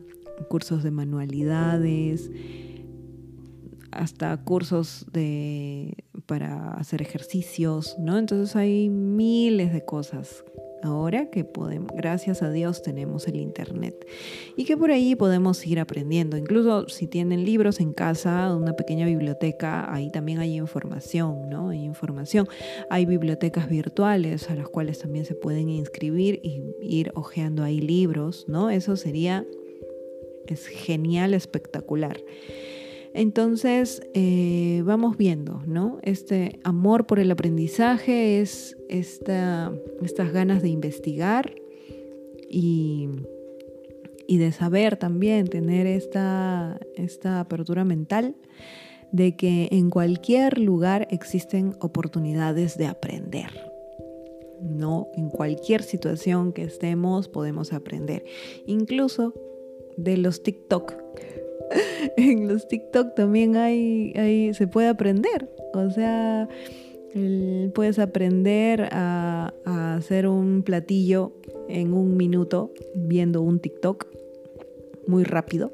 cursos 0.49 0.83
de 0.83 0.91
manualidades, 0.91 2.31
hasta 3.91 4.35
cursos 4.37 5.05
de, 5.11 6.05
para 6.25 6.71
hacer 6.73 7.01
ejercicios, 7.01 7.95
¿no? 7.99 8.17
Entonces 8.17 8.55
hay 8.55 8.89
miles 8.89 9.73
de 9.73 9.83
cosas 9.85 10.43
ahora 10.83 11.29
que 11.29 11.43
podemos, 11.43 11.91
gracias 11.95 12.41
a 12.41 12.51
Dios 12.51 12.81
tenemos 12.81 13.27
el 13.27 13.37
Internet 13.37 14.07
y 14.55 14.65
que 14.65 14.77
por 14.77 14.91
ahí 14.91 15.15
podemos 15.15 15.65
ir 15.65 15.79
aprendiendo. 15.79 16.37
Incluso 16.37 16.87
si 16.89 17.07
tienen 17.07 17.45
libros 17.45 17.79
en 17.79 17.93
casa, 17.93 18.55
una 18.55 18.73
pequeña 18.73 19.05
biblioteca, 19.05 19.93
ahí 19.93 20.11
también 20.11 20.39
hay 20.39 20.55
información, 20.57 21.49
¿no? 21.49 21.69
Hay 21.69 21.83
información. 21.83 22.47
Hay 22.89 23.05
bibliotecas 23.05 23.69
virtuales 23.69 24.49
a 24.49 24.55
las 24.55 24.69
cuales 24.69 24.99
también 24.99 25.25
se 25.25 25.35
pueden 25.35 25.69
inscribir 25.69 26.39
y 26.43 26.61
ir 26.81 27.11
hojeando 27.15 27.63
ahí 27.63 27.79
libros, 27.79 28.45
¿no? 28.47 28.69
Eso 28.69 28.95
sería, 28.95 29.45
es 30.47 30.67
genial, 30.67 31.33
espectacular. 31.33 32.17
Entonces, 33.13 34.01
eh, 34.13 34.81
vamos 34.85 35.17
viendo, 35.17 35.61
¿no? 35.65 35.99
Este 36.03 36.59
amor 36.63 37.07
por 37.07 37.19
el 37.19 37.31
aprendizaje 37.31 38.41
es 38.41 38.77
esta, 38.89 39.73
estas 40.01 40.31
ganas 40.31 40.61
de 40.61 40.69
investigar 40.69 41.55
y, 42.49 43.09
de 44.27 44.51
saber 44.51 44.97
también, 44.97 45.47
tener 45.47 45.87
esta, 45.87 46.79
esta 46.95 47.39
apertura 47.39 47.83
mental 47.85 48.35
de 49.11 49.35
que 49.35 49.69
en 49.71 49.89
cualquier 49.89 50.59
lugar 50.59 51.07
existen 51.11 51.75
oportunidades 51.79 52.77
de 52.77 52.87
aprender. 52.87 53.49
No, 54.61 55.07
en 55.15 55.29
cualquier 55.29 55.83
situación 55.83 56.51
que 56.51 56.63
estemos 56.63 57.29
podemos 57.29 57.73
aprender, 57.73 58.25
incluso 58.65 59.33
de 59.97 60.17
los 60.17 60.43
TikTok 60.43 60.93
en 62.17 62.47
los 62.47 62.67
TikTok 62.67 63.15
también 63.15 63.55
hay, 63.55 64.53
se 64.53 64.67
puede 64.67 64.87
aprender. 64.87 65.49
O 65.73 65.89
sea, 65.89 66.47
puedes 67.73 67.99
aprender 67.99 68.89
a, 68.91 69.53
hacer 69.65 70.27
un 70.27 70.63
platillo 70.63 71.33
en 71.67 71.93
un 71.93 72.17
minuto 72.17 72.71
viendo 72.95 73.41
un 73.41 73.59
TikTok 73.59 74.07
muy 75.07 75.23
rápido. 75.23 75.71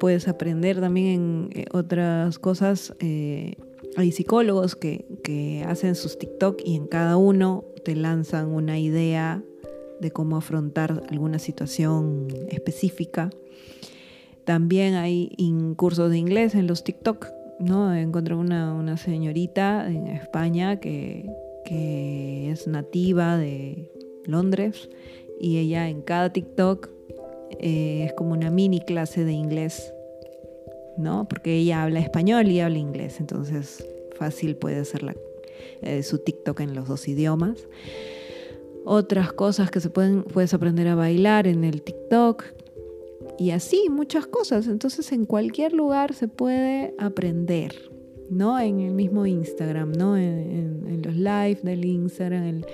Puedes 0.00 0.28
aprender 0.28 0.80
también 0.80 1.50
en 1.52 1.60
eh, 1.60 1.64
otras 1.72 2.38
cosas 2.38 2.94
eh, 3.00 3.54
hay 3.96 4.12
psicólogos 4.12 4.76
que, 4.76 5.06
que 5.24 5.64
hacen 5.66 5.96
sus 5.96 6.18
TikTok 6.18 6.60
y 6.64 6.76
en 6.76 6.86
cada 6.86 7.16
uno 7.16 7.64
te 7.84 7.96
lanzan 7.96 8.48
una 8.48 8.78
idea 8.78 9.42
de 10.00 10.10
cómo 10.12 10.36
afrontar 10.36 11.02
alguna 11.10 11.38
situación 11.38 12.28
específica. 12.48 13.30
También 14.48 14.94
hay 14.94 15.30
cursos 15.76 16.10
de 16.10 16.16
inglés 16.16 16.54
en 16.54 16.66
los 16.66 16.82
TikTok, 16.82 17.26
¿no? 17.60 17.94
Encontré 17.94 18.34
una, 18.34 18.72
una 18.72 18.96
señorita 18.96 19.86
en 19.90 20.06
España 20.06 20.80
que, 20.80 21.28
que 21.66 22.50
es 22.50 22.66
nativa 22.66 23.36
de 23.36 23.92
Londres 24.24 24.88
y 25.38 25.58
ella 25.58 25.90
en 25.90 26.00
cada 26.00 26.32
TikTok 26.32 26.88
eh, 27.60 28.04
es 28.06 28.14
como 28.14 28.32
una 28.32 28.50
mini 28.50 28.80
clase 28.80 29.26
de 29.26 29.32
inglés, 29.34 29.92
¿no? 30.96 31.28
Porque 31.28 31.58
ella 31.58 31.82
habla 31.82 32.00
español 32.00 32.48
y 32.48 32.60
habla 32.60 32.78
inglés, 32.78 33.20
entonces 33.20 33.86
fácil 34.16 34.56
puede 34.56 34.78
hacer 34.78 35.14
eh, 35.82 36.02
su 36.02 36.20
TikTok 36.20 36.60
en 36.60 36.74
los 36.74 36.88
dos 36.88 37.06
idiomas. 37.06 37.58
Otras 38.86 39.30
cosas 39.34 39.70
que 39.70 39.80
se 39.80 39.90
pueden, 39.90 40.22
puedes 40.22 40.54
aprender 40.54 40.88
a 40.88 40.94
bailar 40.94 41.46
en 41.46 41.64
el 41.64 41.82
TikTok 41.82 42.44
y 43.38 43.50
así 43.50 43.88
muchas 43.88 44.26
cosas. 44.26 44.66
Entonces 44.66 45.12
en 45.12 45.24
cualquier 45.24 45.72
lugar 45.72 46.14
se 46.14 46.28
puede 46.28 46.94
aprender. 46.98 47.74
¿no? 48.30 48.58
En 48.60 48.80
el 48.80 48.92
mismo 48.92 49.26
Instagram, 49.26 49.92
¿no? 49.92 50.16
En, 50.16 51.02
los 51.02 51.14
live 51.14 51.60
del 51.62 51.84
Instagram, 51.84 52.42
en, 52.42 52.66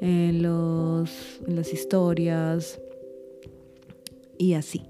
en 0.00 0.42
las 0.42 1.72
historias 1.72 2.80
y 4.36 4.54
así. 4.54 4.82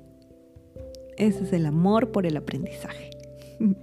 Ese 1.17 1.45
es 1.45 1.53
el 1.53 1.67
amor 1.67 2.13
por 2.13 2.27
el 2.27 2.37
aprendizaje. 2.37 3.11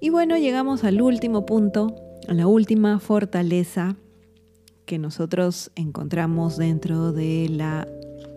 y 0.00 0.10
bueno, 0.10 0.36
llegamos 0.36 0.84
al 0.84 1.00
último 1.00 1.46
punto, 1.46 1.94
a 2.26 2.34
la 2.34 2.46
última 2.46 2.98
fortaleza 2.98 3.96
que 4.84 4.98
nosotros 4.98 5.70
encontramos 5.76 6.56
dentro 6.56 7.12
de 7.12 7.48
la 7.48 7.86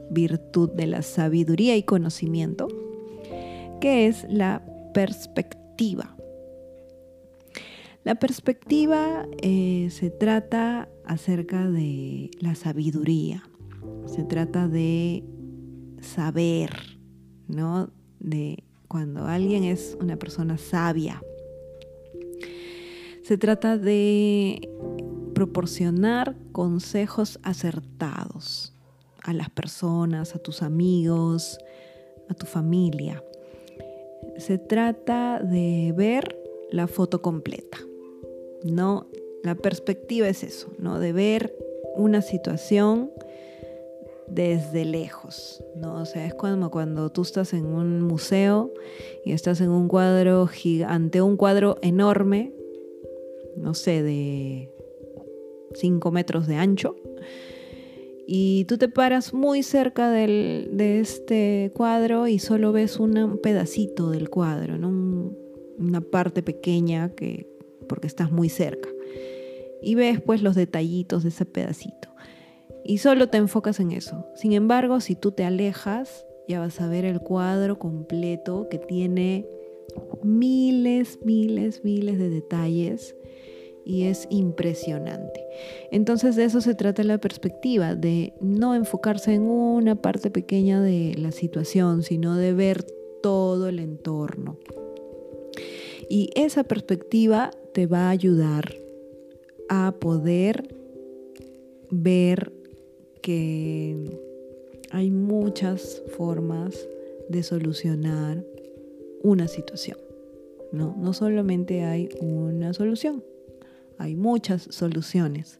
virtud 0.09 0.71
de 0.71 0.87
la 0.87 1.01
sabiduría 1.01 1.75
y 1.77 1.83
conocimiento, 1.83 2.67
que 3.79 4.07
es 4.07 4.25
la 4.29 4.63
perspectiva 4.93 6.15
la 8.05 8.13
perspectiva 8.13 9.27
eh, 9.41 9.87
se 9.89 10.11
trata 10.11 10.87
acerca 11.05 11.67
de 11.67 12.29
la 12.39 12.53
sabiduría, 12.53 13.43
se 14.05 14.23
trata 14.23 14.67
de 14.67 15.23
saber, 16.01 16.99
¿no? 17.47 17.89
De 18.19 18.63
cuando 18.87 19.25
alguien 19.25 19.63
es 19.63 19.97
una 19.99 20.17
persona 20.17 20.59
sabia. 20.59 21.19
Se 23.23 23.39
trata 23.39 23.75
de 23.75 24.69
proporcionar 25.33 26.37
consejos 26.51 27.39
acertados 27.41 28.74
a 29.25 29.33
las 29.33 29.49
personas, 29.49 30.35
a 30.35 30.39
tus 30.39 30.61
amigos, 30.61 31.59
a 32.29 32.33
tu 32.33 32.45
familia 32.45 33.23
se 34.37 34.57
trata 34.57 35.39
de 35.39 35.93
ver 35.95 36.37
la 36.71 36.87
foto 36.87 37.21
completa. 37.21 37.77
No, 38.63 39.07
la 39.43 39.55
perspectiva 39.55 40.27
es 40.27 40.43
eso, 40.43 40.67
¿no? 40.77 40.99
De 40.99 41.13
ver 41.13 41.55
una 41.95 42.21
situación 42.21 43.11
desde 44.27 44.85
lejos, 44.85 45.63
¿no? 45.75 46.01
O 46.01 46.05
sea, 46.05 46.25
es 46.25 46.33
como 46.33 46.71
cuando 46.71 47.11
tú 47.11 47.21
estás 47.21 47.53
en 47.53 47.65
un 47.65 48.01
museo 48.01 48.73
y 49.23 49.33
estás 49.33 49.61
en 49.61 49.69
un 49.69 49.87
cuadro 49.87 50.47
gigante, 50.47 51.21
un 51.21 51.37
cuadro 51.37 51.77
enorme, 51.81 52.51
no 53.55 53.75
sé, 53.75 54.01
de 54.01 54.71
5 55.75 56.11
metros 56.11 56.47
de 56.47 56.55
ancho, 56.55 56.95
y 58.27 58.65
tú 58.65 58.77
te 58.77 58.89
paras 58.89 59.33
muy 59.33 59.61
cerca 59.61 60.09
de 60.09 60.99
este 60.99 61.71
cuadro 61.75 62.27
y 62.27 62.39
solo 62.39 62.71
ves 62.71 62.99
un 62.99 63.39
pedacito 63.41 64.09
del 64.09 64.29
cuadro, 64.29 64.75
una 65.77 66.01
parte 66.01 66.41
pequeña 66.41 67.09
que, 67.09 67.47
porque 67.87 68.07
estás 68.07 68.31
muy 68.31 68.49
cerca. 68.49 68.89
Y 69.81 69.93
ves 69.95 70.21
pues 70.21 70.41
los 70.41 70.55
detallitos 70.55 71.23
de 71.23 71.29
ese 71.29 71.45
pedacito. 71.45 72.09
Y 72.83 72.97
solo 72.99 73.29
te 73.29 73.37
enfocas 73.37 73.79
en 73.79 73.91
eso. 73.91 74.25
Sin 74.35 74.53
embargo, 74.53 74.99
si 74.99 75.15
tú 75.15 75.31
te 75.31 75.43
alejas, 75.43 76.25
ya 76.47 76.59
vas 76.59 76.81
a 76.81 76.87
ver 76.87 77.05
el 77.05 77.19
cuadro 77.19 77.77
completo 77.77 78.67
que 78.69 78.79
tiene 78.79 79.47
miles, 80.23 81.19
miles, 81.23 81.83
miles 81.83 82.17
de 82.17 82.29
detalles 82.29 83.14
y 83.85 84.03
es 84.03 84.27
impresionante. 84.29 85.45
Entonces 85.91 86.35
de 86.35 86.45
eso 86.45 86.59
se 86.59 86.75
trata 86.75 87.03
la 87.03 87.19
perspectiva, 87.19 87.95
de 87.95 88.33
no 88.41 88.75
enfocarse 88.75 89.33
en 89.33 89.43
una 89.43 90.01
parte 90.01 90.31
pequeña 90.31 90.81
de 90.81 91.15
la 91.17 91.31
situación, 91.31 92.03
sino 92.03 92.35
de 92.35 92.53
ver 92.53 92.83
todo 93.21 93.69
el 93.69 93.79
entorno. 93.79 94.57
Y 96.09 96.31
esa 96.35 96.63
perspectiva 96.63 97.51
te 97.73 97.87
va 97.87 98.07
a 98.07 98.09
ayudar 98.09 98.75
a 99.69 99.93
poder 99.99 100.75
ver 101.89 102.51
que 103.21 104.19
hay 104.91 105.09
muchas 105.11 106.03
formas 106.15 106.87
de 107.29 107.43
solucionar 107.43 108.43
una 109.23 109.47
situación. 109.47 109.97
No, 110.71 110.95
no 110.97 111.13
solamente 111.13 111.83
hay 111.83 112.09
una 112.21 112.73
solución, 112.73 113.23
hay 113.97 114.15
muchas 114.15 114.67
soluciones. 114.69 115.59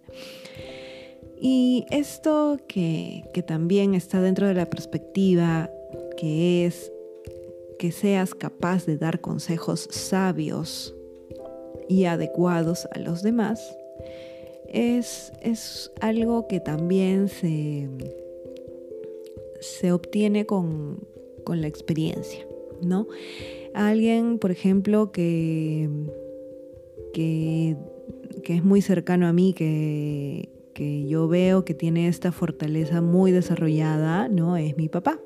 Y 1.39 1.85
esto 1.91 2.57
que, 2.67 3.23
también 3.45 3.93
está 3.93 4.21
dentro 4.21 4.47
de 4.47 4.53
la 4.53 4.69
perspectiva, 4.69 5.69
que 6.17 6.65
es 6.65 6.91
que 7.77 7.91
seas 7.91 8.33
capaz 8.33 8.85
de 8.85 8.97
dar 8.97 9.19
consejos 9.19 9.87
sabios 9.91 10.95
y 11.89 12.05
adecuados 12.05 12.87
a 12.93 12.99
los 12.99 13.21
demás, 13.21 13.77
es, 14.69 15.33
es 15.41 15.91
algo 15.99 16.47
que 16.47 16.59
también 16.59 17.27
se, 17.27 17.89
se 19.59 19.91
obtiene 19.91 20.45
con, 20.45 21.05
con, 21.43 21.61
la 21.61 21.67
experiencia, 21.67 22.47
¿no? 22.81 23.07
Alguien, 23.73 24.39
por 24.39 24.51
ejemplo, 24.51 25.11
que, 25.11 25.89
que 27.13 27.75
que 28.43 28.55
es 28.55 28.63
muy 28.63 28.81
cercano 28.81 29.27
a 29.27 29.33
mí, 29.33 29.53
que, 29.53 30.49
que 30.73 31.07
yo 31.07 31.27
veo 31.27 31.65
que 31.65 31.73
tiene 31.73 32.07
esta 32.07 32.31
fortaleza 32.31 33.01
muy 33.01 33.31
desarrollada, 33.31 34.27
¿no? 34.27 34.57
Es 34.57 34.77
mi 34.77 34.89
papá, 34.89 35.19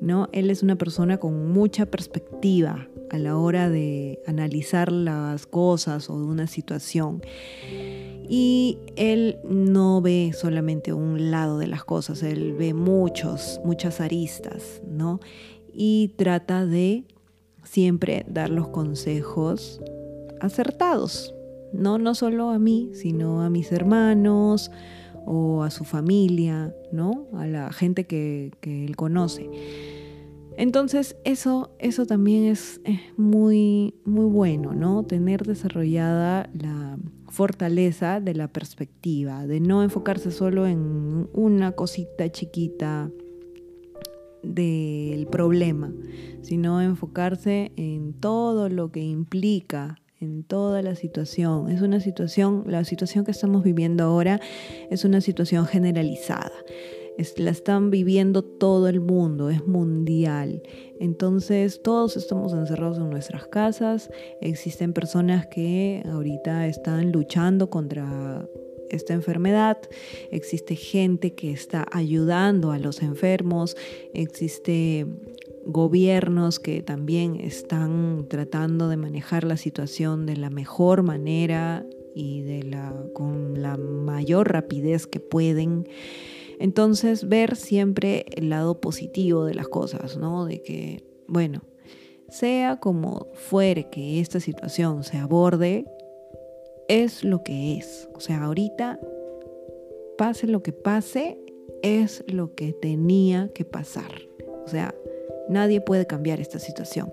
¿no? 0.00 0.28
Él 0.32 0.50
es 0.50 0.62
una 0.62 0.76
persona 0.76 1.18
con 1.18 1.52
mucha 1.52 1.86
perspectiva 1.86 2.88
a 3.10 3.18
la 3.18 3.36
hora 3.36 3.68
de 3.70 4.20
analizar 4.26 4.92
las 4.92 5.46
cosas 5.46 6.10
o 6.10 6.18
de 6.18 6.24
una 6.24 6.46
situación. 6.46 7.22
Y 8.28 8.78
él 8.96 9.38
no 9.48 10.02
ve 10.02 10.32
solamente 10.34 10.92
un 10.92 11.30
lado 11.30 11.58
de 11.58 11.66
las 11.66 11.84
cosas, 11.84 12.22
él 12.22 12.54
ve 12.54 12.74
muchos, 12.74 13.60
muchas 13.64 14.00
aristas, 14.00 14.82
¿no? 14.86 15.20
Y 15.72 16.14
trata 16.16 16.66
de 16.66 17.04
siempre 17.64 18.24
dar 18.28 18.50
los 18.50 18.68
consejos 18.68 19.80
acertados, 20.40 21.34
no, 21.72 21.98
no 21.98 22.14
solo 22.14 22.50
a 22.50 22.58
mí, 22.58 22.90
sino 22.92 23.42
a 23.42 23.50
mis 23.50 23.72
hermanos 23.72 24.70
o 25.26 25.62
a 25.62 25.70
su 25.70 25.84
familia, 25.84 26.74
¿no? 26.90 27.26
A 27.34 27.46
la 27.46 27.72
gente 27.72 28.06
que, 28.06 28.52
él 28.62 28.96
conoce. 28.96 29.50
Entonces, 30.56 31.16
eso, 31.24 31.70
eso 31.78 32.06
también 32.06 32.44
es, 32.44 32.80
muy, 33.16 33.94
muy 34.04 34.24
bueno, 34.24 34.72
¿no? 34.72 35.04
Tener 35.04 35.44
desarrollada 35.44 36.50
la 36.54 36.98
fortaleza 37.28 38.20
de 38.20 38.34
la 38.34 38.48
perspectiva, 38.48 39.46
de 39.46 39.60
no 39.60 39.82
enfocarse 39.82 40.30
solo 40.30 40.66
en 40.66 41.28
una 41.34 41.72
cosita 41.72 42.30
chiquita 42.32 43.10
del 44.42 45.26
problema, 45.26 45.92
sino 46.40 46.80
enfocarse 46.80 47.72
en 47.76 48.14
todo 48.14 48.68
lo 48.68 48.90
que 48.90 49.00
implica 49.00 49.98
en 50.20 50.42
toda 50.44 50.82
la 50.82 50.94
situación. 50.94 51.70
Es 51.70 51.80
una 51.82 52.00
situación, 52.00 52.64
la 52.66 52.84
situación 52.84 53.24
que 53.24 53.30
estamos 53.30 53.62
viviendo 53.62 54.04
ahora 54.04 54.40
es 54.90 55.04
una 55.04 55.20
situación 55.20 55.66
generalizada. 55.66 56.52
la 57.36 57.50
están 57.50 57.90
viviendo 57.90 58.42
todo 58.42 58.88
el 58.88 59.00
mundo, 59.00 59.50
es 59.50 59.66
mundial. 59.66 60.62
Entonces 61.00 61.82
todos 61.82 62.16
estamos 62.16 62.52
encerrados 62.52 62.98
en 62.98 63.10
nuestras 63.10 63.46
casas. 63.46 64.10
Existen 64.40 64.92
personas 64.92 65.46
que 65.46 66.02
ahorita 66.06 66.66
están 66.66 67.12
luchando 67.12 67.70
contra 67.70 68.46
esta 68.90 69.12
enfermedad, 69.12 69.78
existe 70.30 70.74
gente 70.74 71.34
que 71.34 71.52
está 71.52 71.86
ayudando 71.92 72.72
a 72.72 72.78
los 72.78 73.02
enfermos, 73.02 73.76
existe 74.14 75.06
gobiernos 75.68 76.58
que 76.58 76.82
también 76.82 77.36
están 77.36 78.26
tratando 78.28 78.88
de 78.88 78.96
manejar 78.96 79.44
la 79.44 79.58
situación 79.58 80.24
de 80.24 80.36
la 80.36 80.48
mejor 80.48 81.02
manera 81.02 81.84
y 82.14 82.40
de 82.42 82.62
la, 82.62 82.94
con 83.14 83.60
la 83.60 83.76
mayor 83.76 84.50
rapidez 84.50 85.06
que 85.06 85.20
pueden. 85.20 85.86
Entonces, 86.58 87.28
ver 87.28 87.54
siempre 87.54 88.24
el 88.34 88.48
lado 88.48 88.80
positivo 88.80 89.44
de 89.44 89.54
las 89.54 89.68
cosas, 89.68 90.16
¿no? 90.16 90.46
De 90.46 90.62
que, 90.62 91.04
bueno, 91.28 91.60
sea 92.30 92.80
como 92.80 93.28
fuere 93.34 93.90
que 93.90 94.20
esta 94.20 94.40
situación 94.40 95.04
se 95.04 95.18
aborde, 95.18 95.84
es 96.88 97.24
lo 97.24 97.42
que 97.44 97.76
es. 97.76 98.08
O 98.14 98.20
sea, 98.20 98.42
ahorita, 98.44 98.98
pase 100.16 100.46
lo 100.46 100.62
que 100.62 100.72
pase, 100.72 101.38
es 101.82 102.24
lo 102.26 102.54
que 102.54 102.72
tenía 102.72 103.50
que 103.54 103.66
pasar. 103.66 104.10
O 104.64 104.68
sea, 104.68 104.94
nadie 105.48 105.80
puede 105.80 106.06
cambiar 106.06 106.40
esta 106.40 106.58
situación. 106.58 107.10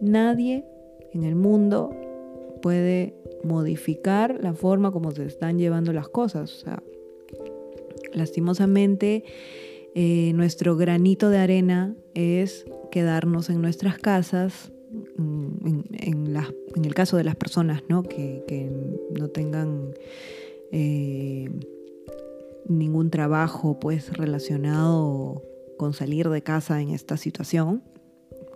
Nadie 0.00 0.64
en 1.12 1.22
el 1.22 1.34
mundo 1.34 1.90
puede 2.62 3.14
modificar 3.42 4.38
la 4.42 4.54
forma 4.54 4.90
como 4.90 5.10
se 5.10 5.24
están 5.26 5.58
llevando 5.58 5.92
las 5.92 6.08
cosas. 6.08 6.52
O 6.52 6.56
sea, 6.64 6.82
lastimosamente, 8.12 9.24
eh, 9.94 10.32
nuestro 10.34 10.76
granito 10.76 11.30
de 11.30 11.38
arena 11.38 11.94
es 12.14 12.64
quedarnos 12.90 13.50
en 13.50 13.60
nuestras 13.60 13.98
casas, 13.98 14.72
mm, 15.16 15.66
en, 15.92 16.84
el 16.84 16.94
caso 16.94 17.16
de 17.16 17.24
las 17.24 17.36
personas 17.36 17.82
¿no? 17.88 18.02
que, 18.02 18.70
no 19.10 19.28
tengan 19.28 19.94
eh, 20.72 21.48
ningún 22.66 23.10
trabajo 23.10 23.78
pues 23.78 24.12
relacionado 24.16 25.42
con 25.76 25.92
salir 25.92 26.28
de 26.28 26.42
casa 26.42 26.80
en 26.80 26.90
esta 26.90 27.16
situación, 27.16 27.82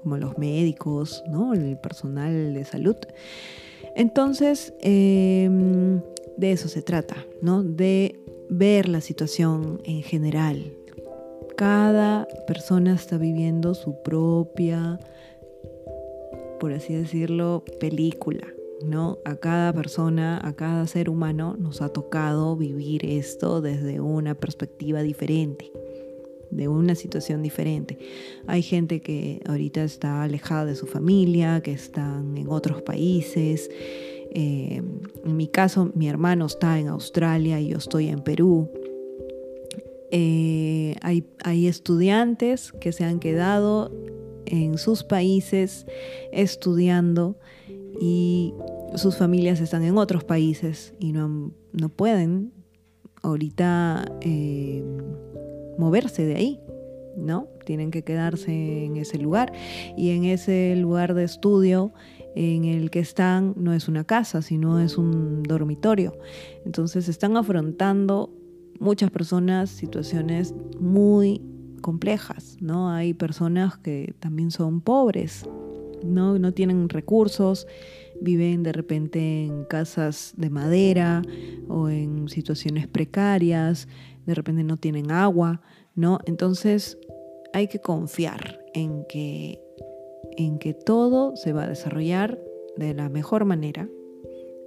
como 0.02 0.16
los 0.16 0.38
médicos, 0.38 1.22
¿no? 1.28 1.54
el 1.54 1.78
personal 1.78 2.54
de 2.54 2.64
salud. 2.64 2.96
Entonces, 3.96 4.72
em, 4.80 6.00
de 6.36 6.52
eso 6.52 6.68
se 6.68 6.82
trata, 6.82 7.16
¿no? 7.42 7.62
de 7.62 8.20
ver 8.48 8.88
la 8.88 9.00
situación 9.00 9.80
en 9.84 10.02
general. 10.02 10.72
Cada 11.56 12.28
persona 12.46 12.94
está 12.94 13.18
viviendo 13.18 13.74
su 13.74 14.00
propia, 14.02 15.00
por 16.60 16.72
así 16.72 16.94
decirlo, 16.94 17.64
película. 17.80 18.46
¿no? 18.84 19.18
A 19.24 19.36
cada 19.36 19.72
persona, 19.72 20.40
a 20.42 20.52
cada 20.54 20.86
ser 20.86 21.10
humano 21.10 21.56
nos 21.58 21.82
ha 21.82 21.88
tocado 21.88 22.56
vivir 22.56 23.04
esto 23.04 23.60
desde 23.60 24.00
una 24.00 24.34
perspectiva 24.34 25.02
diferente, 25.02 25.72
de 26.50 26.68
una 26.68 26.94
situación 26.94 27.42
diferente. 27.42 27.98
Hay 28.46 28.62
gente 28.62 29.00
que 29.00 29.40
ahorita 29.46 29.84
está 29.84 30.22
alejada 30.22 30.66
de 30.66 30.74
su 30.74 30.86
familia, 30.86 31.60
que 31.60 31.72
están 31.72 32.36
en 32.36 32.48
otros 32.48 32.82
países. 32.82 33.70
Eh, 34.30 34.82
en 35.24 35.36
mi 35.36 35.48
caso, 35.48 35.90
mi 35.94 36.08
hermano 36.08 36.46
está 36.46 36.78
en 36.78 36.88
Australia 36.88 37.60
y 37.60 37.68
yo 37.68 37.78
estoy 37.78 38.08
en 38.08 38.20
Perú. 38.20 38.70
Eh, 40.10 40.94
hay, 41.02 41.26
hay 41.44 41.66
estudiantes 41.66 42.72
que 42.72 42.92
se 42.92 43.04
han 43.04 43.20
quedado 43.20 43.92
en 44.46 44.78
sus 44.78 45.04
países 45.04 45.86
estudiando 46.32 47.38
y 48.00 48.54
sus 48.94 49.16
familias 49.16 49.60
están 49.60 49.84
en 49.84 49.98
otros 49.98 50.24
países 50.24 50.94
y 50.98 51.12
no, 51.12 51.52
no 51.72 51.88
pueden 51.90 52.52
ahorita 53.22 54.04
eh, 54.20 54.84
moverse 55.78 56.26
de 56.26 56.34
ahí, 56.34 56.60
¿no? 57.16 57.48
Tienen 57.64 57.90
que 57.90 58.02
quedarse 58.02 58.84
en 58.84 58.96
ese 58.96 59.18
lugar 59.18 59.52
y 59.96 60.10
en 60.10 60.24
ese 60.24 60.76
lugar 60.76 61.14
de 61.14 61.24
estudio 61.24 61.92
en 62.34 62.64
el 62.64 62.90
que 62.90 63.00
están 63.00 63.54
no 63.56 63.72
es 63.72 63.88
una 63.88 64.04
casa, 64.04 64.42
sino 64.42 64.78
es 64.80 64.98
un 64.98 65.42
dormitorio. 65.42 66.16
Entonces 66.64 67.08
están 67.08 67.36
afrontando 67.36 68.30
muchas 68.78 69.10
personas 69.10 69.70
situaciones 69.70 70.54
muy 70.78 71.42
complejas, 71.80 72.56
¿no? 72.60 72.90
Hay 72.90 73.14
personas 73.14 73.78
que 73.78 74.14
también 74.20 74.50
son 74.50 74.80
pobres, 74.80 75.48
¿no? 76.04 76.38
No 76.38 76.52
tienen 76.52 76.88
recursos, 76.88 77.66
viven 78.20 78.62
de 78.62 78.72
repente 78.72 79.44
en 79.44 79.64
casas 79.64 80.34
de 80.36 80.50
madera 80.50 81.22
o 81.68 81.88
en 81.88 82.28
situaciones 82.28 82.86
precarias, 82.86 83.88
de 84.26 84.34
repente 84.34 84.64
no 84.64 84.76
tienen 84.76 85.10
agua, 85.10 85.62
¿no? 85.94 86.18
Entonces 86.26 86.98
hay 87.52 87.68
que 87.68 87.80
confiar 87.80 88.60
en 88.74 89.04
que, 89.08 89.60
en 90.36 90.58
que 90.58 90.74
todo 90.74 91.36
se 91.36 91.52
va 91.52 91.64
a 91.64 91.68
desarrollar 91.68 92.38
de 92.76 92.94
la 92.94 93.08
mejor 93.08 93.44
manera 93.44 93.88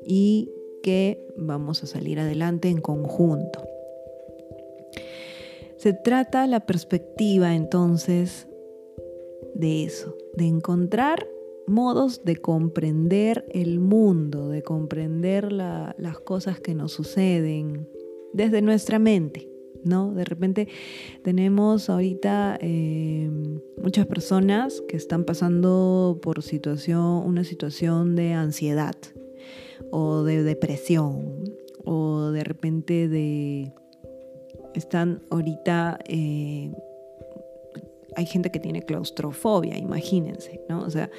y 0.06 0.50
que 0.84 1.26
vamos 1.38 1.84
a 1.84 1.88
salir 1.88 2.20
adelante 2.20 2.70
en 2.70 2.82
conjunto. 2.82 3.64
Se 5.78 5.94
trata 5.94 6.46
la 6.48 6.66
perspectiva 6.66 7.56
entonces 7.56 8.48
de 9.56 9.84
eso, 9.84 10.16
de 10.36 10.46
encontrar 10.46 11.28
modos 11.72 12.24
de 12.24 12.36
comprender 12.36 13.46
el 13.50 13.80
mundo, 13.80 14.50
de 14.50 14.62
comprender 14.62 15.52
las 15.52 16.20
cosas 16.24 16.60
que 16.60 16.76
nos 16.76 16.92
suceden 16.92 17.88
desde 18.34 18.62
nuestra 18.62 19.00
mente. 19.00 19.48
¿No? 19.84 20.14
De 20.14 20.26
repente 20.26 20.68
tenemos 21.24 21.90
ahorita 21.90 22.56
em, 22.62 23.60
muchas 23.82 24.06
personas 24.06 24.80
que 24.88 24.96
están 24.96 25.24
pasando 25.24 26.20
por 26.22 26.44
situación, 26.44 27.24
una 27.26 27.44
situación 27.44 28.16
de 28.16 28.34
ansiedad 28.34 28.94
o 29.90 30.22
de 30.22 30.44
depresión 30.44 31.46
o 31.84 32.30
de 32.30 32.44
repente 32.44 33.08
de 33.08 33.74
están 34.76 35.24
ahorita 35.32 35.98
eh, 36.08 36.72
hay 38.16 38.26
gente 38.26 38.52
que 38.52 38.60
tiene 38.60 38.84
claustrofobia, 38.84 39.78
imagínense, 39.78 40.62
¿no? 40.68 40.82
O 40.82 40.90
sea, 40.90 41.10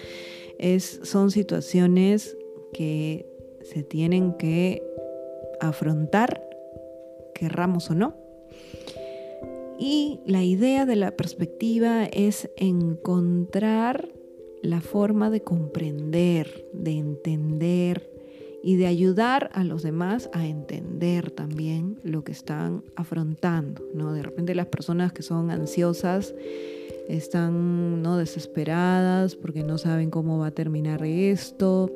es, 0.62 1.00
son 1.02 1.30
situaciones 1.30 2.36
que 2.72 3.26
se 3.62 3.82
tienen 3.82 4.34
que 4.38 4.82
afrontar, 5.60 6.48
querramos 7.34 7.90
o 7.90 7.94
no. 7.94 8.16
Y 9.78 10.20
la 10.24 10.44
idea 10.44 10.86
de 10.86 10.96
la 10.96 11.16
perspectiva 11.16 12.04
es 12.04 12.48
encontrar 12.56 14.08
la 14.62 14.80
forma 14.80 15.28
de 15.30 15.42
comprender, 15.42 16.64
de 16.72 16.92
entender 16.92 18.08
y 18.62 18.76
de 18.76 18.86
ayudar 18.86 19.50
a 19.54 19.64
los 19.64 19.82
demás 19.82 20.30
a 20.32 20.46
entender 20.46 21.32
también 21.32 21.98
lo 22.04 22.22
que 22.22 22.30
están 22.30 22.84
afrontando, 22.94 23.82
¿no? 23.92 24.12
De 24.12 24.22
repente 24.22 24.54
las 24.54 24.66
personas 24.66 25.12
que 25.12 25.22
son 25.22 25.50
ansiosas 25.50 26.32
están 27.08 28.02
¿no? 28.02 28.16
desesperadas 28.16 29.36
porque 29.36 29.62
no 29.62 29.78
saben 29.78 30.10
cómo 30.10 30.38
va 30.38 30.48
a 30.48 30.50
terminar 30.52 31.04
esto 31.04 31.90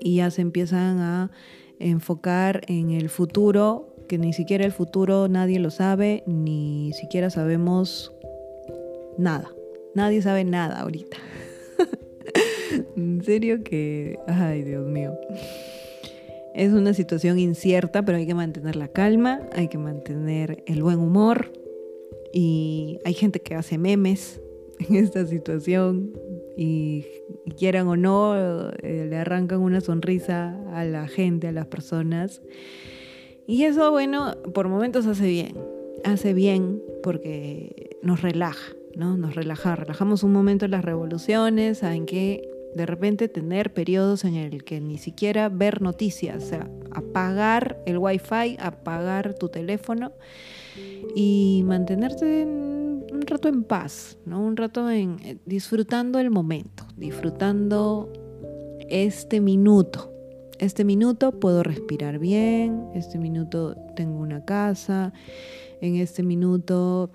y 0.00 0.16
ya 0.16 0.30
se 0.30 0.42
empiezan 0.42 0.98
a 0.98 1.30
enfocar 1.78 2.62
en 2.68 2.90
el 2.90 3.08
futuro, 3.08 3.94
que 4.08 4.18
ni 4.18 4.32
siquiera 4.32 4.64
el 4.64 4.72
futuro 4.72 5.28
nadie 5.28 5.58
lo 5.58 5.70
sabe, 5.70 6.22
ni 6.26 6.92
siquiera 6.94 7.30
sabemos 7.30 8.12
nada. 9.18 9.50
Nadie 9.94 10.22
sabe 10.22 10.44
nada 10.44 10.80
ahorita. 10.80 11.16
en 12.96 13.22
serio 13.22 13.62
que, 13.62 14.18
ay 14.26 14.62
Dios 14.62 14.86
mío. 14.86 15.12
Es 16.54 16.72
una 16.72 16.92
situación 16.92 17.38
incierta, 17.38 18.04
pero 18.04 18.18
hay 18.18 18.26
que 18.26 18.34
mantener 18.34 18.76
la 18.76 18.88
calma, 18.88 19.40
hay 19.54 19.68
que 19.68 19.78
mantener 19.78 20.62
el 20.66 20.82
buen 20.82 20.98
humor, 20.98 21.50
y 22.32 22.98
hay 23.04 23.14
gente 23.14 23.40
que 23.40 23.54
hace 23.54 23.78
memes 23.78 24.40
en 24.78 24.96
esta 24.96 25.26
situación 25.26 26.12
y, 26.56 27.04
quieran 27.58 27.88
o 27.88 27.96
no, 27.96 28.34
eh, 28.82 29.06
le 29.08 29.16
arrancan 29.16 29.60
una 29.60 29.80
sonrisa 29.80 30.58
a 30.72 30.84
la 30.84 31.06
gente, 31.06 31.48
a 31.48 31.52
las 31.52 31.66
personas. 31.66 32.40
Y 33.46 33.64
eso, 33.64 33.90
bueno, 33.90 34.36
por 34.54 34.68
momentos 34.68 35.06
hace 35.06 35.26
bien. 35.26 35.56
Hace 36.04 36.34
bien 36.34 36.82
porque 37.02 37.98
nos 38.02 38.22
relaja, 38.22 38.74
¿no? 38.96 39.16
Nos 39.16 39.34
relaja. 39.34 39.76
Relajamos 39.76 40.22
un 40.22 40.32
momento 40.32 40.66
las 40.68 40.84
revoluciones, 40.84 41.78
saben 41.78 42.06
que 42.06 42.48
de 42.74 42.86
repente 42.86 43.28
tener 43.28 43.72
periodos 43.72 44.24
en 44.24 44.34
el 44.34 44.64
que 44.64 44.80
ni 44.80 44.98
siquiera 44.98 45.48
ver 45.48 45.82
noticias, 45.82 46.42
o 46.42 46.46
sea, 46.46 46.70
apagar 46.90 47.82
el 47.86 47.98
wifi, 47.98 48.56
apagar 48.58 49.34
tu 49.34 49.48
teléfono 49.48 50.12
y 51.14 51.62
mantenerte 51.66 52.44
un 52.44 53.22
rato 53.26 53.48
en 53.48 53.64
paz, 53.64 54.18
¿no? 54.24 54.40
Un 54.40 54.56
rato 54.56 54.90
en 54.90 55.16
eh, 55.24 55.38
disfrutando 55.46 56.18
el 56.18 56.30
momento, 56.30 56.84
disfrutando 56.96 58.12
este 58.88 59.40
minuto. 59.40 60.10
Este 60.58 60.84
minuto 60.84 61.40
puedo 61.40 61.62
respirar 61.62 62.18
bien, 62.18 62.86
este 62.94 63.18
minuto 63.18 63.74
tengo 63.96 64.18
una 64.20 64.44
casa, 64.44 65.12
en 65.80 65.96
este 65.96 66.22
minuto 66.22 67.10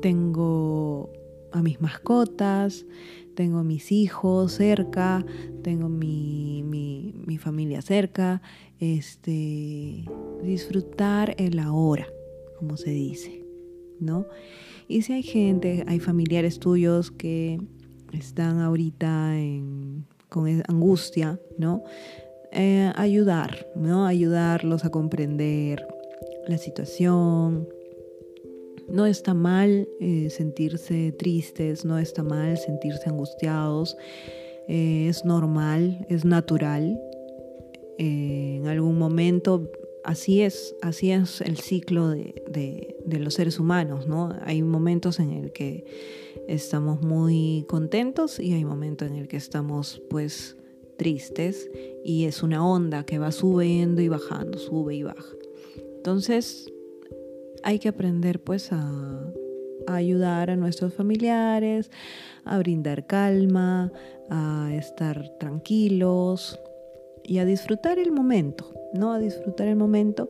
tengo 0.00 1.12
a 1.52 1.62
mis 1.62 1.80
mascotas, 1.80 2.84
tengo 3.34 3.62
mis 3.62 3.92
hijos 3.92 4.52
cerca, 4.52 5.24
tengo 5.62 5.88
mi, 5.88 6.62
mi, 6.64 7.38
familia 7.38 7.82
cerca, 7.82 8.42
este, 8.80 10.04
disfrutar 10.42 11.36
el 11.38 11.60
ahora, 11.60 12.08
como 12.58 12.76
se 12.76 12.90
dice, 12.90 13.44
¿no? 14.00 14.26
Y 14.88 15.02
si 15.02 15.12
hay 15.12 15.22
gente, 15.22 15.84
hay 15.86 16.00
familiares 16.00 16.58
tuyos 16.58 17.10
que 17.10 17.60
están 18.12 18.60
ahorita 18.60 19.34
con 20.28 20.62
angustia, 20.68 21.40
¿no? 21.58 21.84
Eh, 22.52 22.90
ayudar, 22.96 23.66
¿no? 23.76 24.06
Ayudarlos 24.06 24.84
a 24.84 24.90
comprender 24.90 25.86
la 26.46 26.56
situación, 26.56 27.68
no 28.88 29.04
está 29.04 29.34
mal 29.34 29.86
eh, 30.00 30.30
sentirse 30.30 31.12
tristes, 31.12 31.84
no 31.84 31.98
está 31.98 32.22
mal 32.22 32.56
sentirse 32.56 33.10
angustiados, 33.10 33.96
eh, 34.66 35.08
es 35.08 35.24
normal, 35.24 36.06
es 36.08 36.24
natural. 36.24 36.98
En 37.98 38.66
algún 38.68 38.96
momento 38.96 39.70
así 40.04 40.42
es, 40.42 40.74
así 40.82 41.10
es 41.10 41.40
el 41.40 41.58
ciclo 41.58 42.08
de, 42.08 42.96
los 43.06 43.34
seres 43.34 43.58
humanos, 43.58 44.06
¿no? 44.06 44.36
Hay 44.42 44.62
momentos 44.62 45.20
en 45.20 45.32
el 45.32 45.52
que 45.52 45.84
estamos 46.46 47.02
muy 47.02 47.64
contentos 47.68 48.40
y 48.40 48.52
hay 48.52 48.64
momentos 48.64 49.08
en 49.08 49.16
el 49.16 49.28
que 49.28 49.36
estamos 49.36 50.02
pues 50.08 50.56
tristes 50.96 51.70
y 52.04 52.24
es 52.24 52.42
una 52.42 52.66
onda 52.66 53.04
que 53.04 53.18
va 53.18 53.32
subiendo 53.32 54.02
y 54.02 54.08
bajando, 54.08 54.58
sube 54.58 54.94
y 54.94 55.02
baja. 55.02 55.34
Entonces, 55.96 56.72
hay 57.62 57.78
que 57.78 57.88
aprender 57.88 58.40
pues 58.40 58.72
a, 58.72 59.32
ayudar 59.86 60.50
a 60.50 60.56
nuestros 60.56 60.94
familiares, 60.94 61.90
a 62.44 62.58
brindar 62.58 63.06
calma, 63.06 63.92
a 64.30 64.70
estar 64.74 65.30
tranquilos 65.38 66.58
y 67.24 67.38
a 67.38 67.44
disfrutar 67.44 67.98
el 67.98 68.12
momento, 68.12 68.72
¿no? 68.92 69.12
A 69.12 69.18
disfrutar 69.18 69.68
el 69.68 69.76
momento 69.76 70.28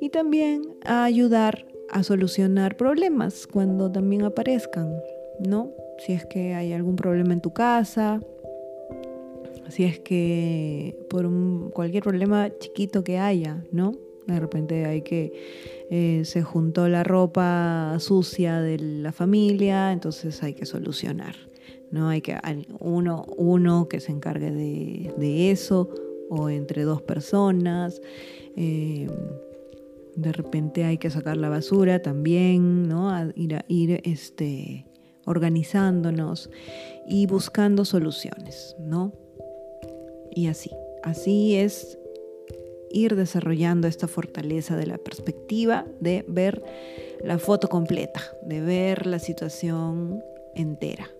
y 0.00 0.10
también 0.10 0.62
a 0.84 1.04
ayudar 1.04 1.66
a 1.90 2.02
solucionar 2.02 2.76
problemas 2.76 3.46
cuando 3.46 3.90
también 3.90 4.24
aparezcan, 4.24 4.92
¿no? 5.40 5.70
Si 5.98 6.12
es 6.12 6.26
que 6.26 6.54
hay 6.54 6.72
algún 6.72 6.96
problema 6.96 7.32
en 7.32 7.40
tu 7.40 7.52
casa, 7.52 8.20
si 9.68 9.84
es 9.84 9.98
que 9.98 10.96
por 11.08 11.28
cualquier 11.72 12.02
problema 12.02 12.50
chiquito 12.58 13.02
que 13.04 13.18
haya, 13.18 13.64
¿no? 13.72 13.92
De 14.26 14.40
repente 14.40 14.86
hay 14.86 15.02
que, 15.02 15.32
eh, 15.90 16.22
se 16.24 16.42
juntó 16.42 16.88
la 16.88 17.04
ropa 17.04 17.96
sucia 18.00 18.60
de 18.60 18.78
la 18.78 19.12
familia, 19.12 19.92
entonces 19.92 20.42
hay 20.42 20.54
que 20.54 20.66
solucionar. 20.66 21.36
¿no? 21.90 22.08
Hay 22.08 22.20
que 22.20 22.36
uno, 22.80 23.24
uno 23.36 23.88
que 23.88 24.00
se 24.00 24.12
encargue 24.12 24.50
de, 24.50 25.50
eso, 25.50 25.88
o 26.30 26.48
entre 26.48 26.82
dos 26.82 27.02
personas. 27.02 28.00
Eh, 28.56 29.08
de 30.16 30.32
repente 30.32 30.84
hay 30.84 30.98
que 30.98 31.10
sacar 31.10 31.36
la 31.36 31.48
basura 31.48 32.00
también, 32.00 32.88
¿no? 32.88 33.12
ir, 33.34 33.64
ir 33.68 34.00
este, 34.04 34.86
organizándonos 35.26 36.50
y 37.06 37.26
buscando 37.26 37.84
soluciones, 37.84 38.76
¿no? 38.80 39.12
Y 40.30 40.48
así, 40.48 40.70
así 41.02 41.56
es 41.56 41.98
ir 42.90 43.14
desarrollando 43.14 43.88
esta 43.88 44.08
fortaleza 44.08 44.76
de 44.76 44.86
la 44.86 44.96
perspectiva, 44.96 45.84
de 46.00 46.24
ver 46.28 46.62
la 47.22 47.38
foto 47.38 47.68
completa, 47.68 48.22
de 48.42 48.60
ver 48.60 49.06
la 49.06 49.18
situación 49.18 50.22
entera 50.54 51.10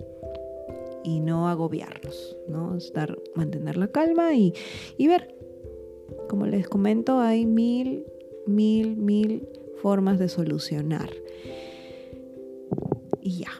y 1.07 1.21
no 1.21 1.49
agobiarnos, 1.49 2.37
¿no? 2.49 2.77
Estar, 2.77 3.17
mantener 3.37 3.77
la 3.77 3.87
calma 3.87 4.35
y, 4.35 4.53
y 4.99 5.07
ver. 5.07 5.35
Como 6.29 6.47
les 6.47 6.69
comento, 6.69 7.21
hay 7.21 7.47
mil, 7.47 8.05
mil, 8.47 8.97
mil 8.97 9.49
formas 9.81 10.19
de 10.19 10.29
solucionar. 10.29 11.09
Y 13.21 13.39
ya. 13.39 13.51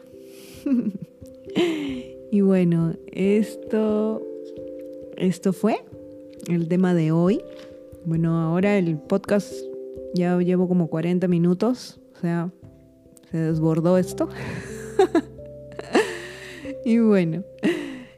y 2.31 2.41
bueno, 2.41 2.95
esto, 3.13 4.21
esto 5.15 5.53
fue 5.53 5.77
el 6.49 6.67
tema 6.67 6.93
de 6.93 7.13
hoy. 7.13 7.41
Bueno, 8.03 8.41
ahora 8.41 8.77
el 8.77 8.97
podcast 8.97 9.53
ya 10.13 10.37
llevo 10.39 10.67
como 10.67 10.89
40 10.89 11.29
minutos, 11.29 12.01
o 12.17 12.19
sea, 12.19 12.51
se 13.31 13.37
desbordó 13.37 13.97
esto. 13.97 14.27
y 16.91 16.99
bueno, 16.99 17.43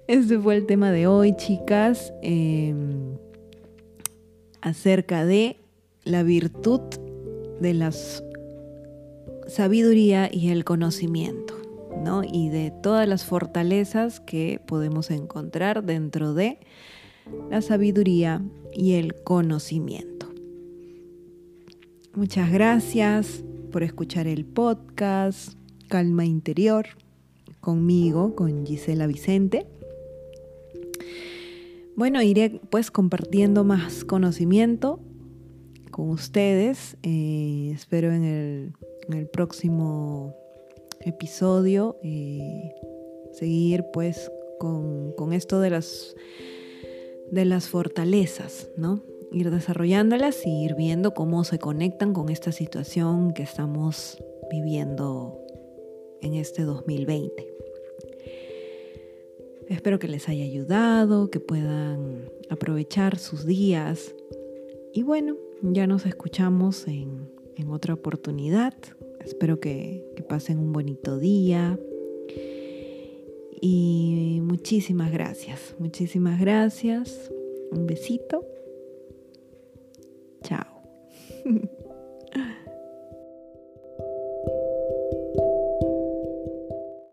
este 0.06 0.38
fue 0.38 0.56
el 0.56 0.68
tema 0.68 0.92
de 0.92 1.08
hoy, 1.08 1.36
chicas, 1.36 2.14
em, 2.22 3.18
acerca 4.62 5.26
de 5.26 5.58
la 6.04 6.22
virtud 6.22 6.82
de 7.60 7.74
la 7.74 7.92
sabiduría 9.48 10.30
y 10.32 10.50
el 10.50 10.66
conocimiento, 10.66 11.56
¿no? 12.04 12.22
Y 12.24 12.50
de 12.50 12.70
todas 12.70 13.08
las 13.08 13.26
fortalezas 13.26 14.20
que 14.20 14.62
podemos 14.68 15.10
encontrar 15.10 15.84
dentro 15.84 16.36
de 16.36 16.60
la 17.50 17.64
sabiduría 17.64 18.44
y 18.72 18.94
el 18.94 19.16
conocimiento. 19.16 20.28
Muchas 22.14 22.52
gracias 22.52 23.44
por 23.72 23.82
escuchar 23.82 24.28
el 24.28 24.46
podcast 24.46 25.56
Calma 25.88 26.26
Interior 26.26 26.86
conmigo, 27.60 28.36
con 28.36 28.66
Gisela 28.66 29.08
Vicente. 29.08 29.68
Bueno, 31.96 32.22
iré 32.22 32.62
pues 32.70 32.92
compartiendo 32.92 33.64
más 33.64 34.06
conocimiento 34.06 35.00
con 35.92 36.10
ustedes. 36.10 36.98
Eh, 37.04 37.72
espero 37.74 38.12
en 38.12 38.24
el, 38.24 38.74
próximo 39.34 40.36
episodio 41.02 41.98
eh, 42.04 42.74
seguir 43.34 43.86
pues 43.92 44.32
con, 44.60 45.14
con 45.14 45.34
esto 45.34 45.60
de 45.60 45.72
las 45.72 46.16
de 47.32 47.46
las 47.46 47.68
fortalezas, 47.68 48.70
¿no? 48.78 49.04
Ir 49.32 49.52
desarrollándolas 49.52 50.46
y 50.46 50.64
ir 50.64 50.76
viendo 50.76 51.14
cómo 51.14 51.44
se 51.44 51.60
conectan 51.60 52.14
con 52.14 52.30
esta 52.30 52.52
situación 52.52 53.34
que 53.34 53.44
estamos 53.44 54.18
viviendo 54.50 55.40
en 56.22 56.34
este 56.34 56.64
2020. 56.64 57.48
Espero 59.68 60.00
que 60.00 60.08
les 60.08 60.28
haya 60.30 60.44
ayudado, 60.44 61.30
que 61.30 61.40
puedan 61.40 62.32
aprovechar 62.50 63.18
sus 63.18 63.46
días. 63.46 64.16
Y 64.94 65.04
bueno, 65.04 65.38
ya 65.62 65.86
nos 65.88 66.06
escuchamos 66.06 66.88
en, 66.88 67.30
otra 67.70 67.94
oportunidad. 67.94 68.74
Espero 69.20 69.60
que 69.60 70.26
pasen 70.28 70.60
un 70.60 70.72
bonito 70.72 71.20
día, 71.20 71.78
y 73.62 74.40
muchísimas 74.42 75.12
gracias, 75.12 75.76
muchísimas 75.80 76.40
gracias. 76.40 77.32
Un 77.72 77.86
besito. 77.86 78.46
Chao. 80.44 80.66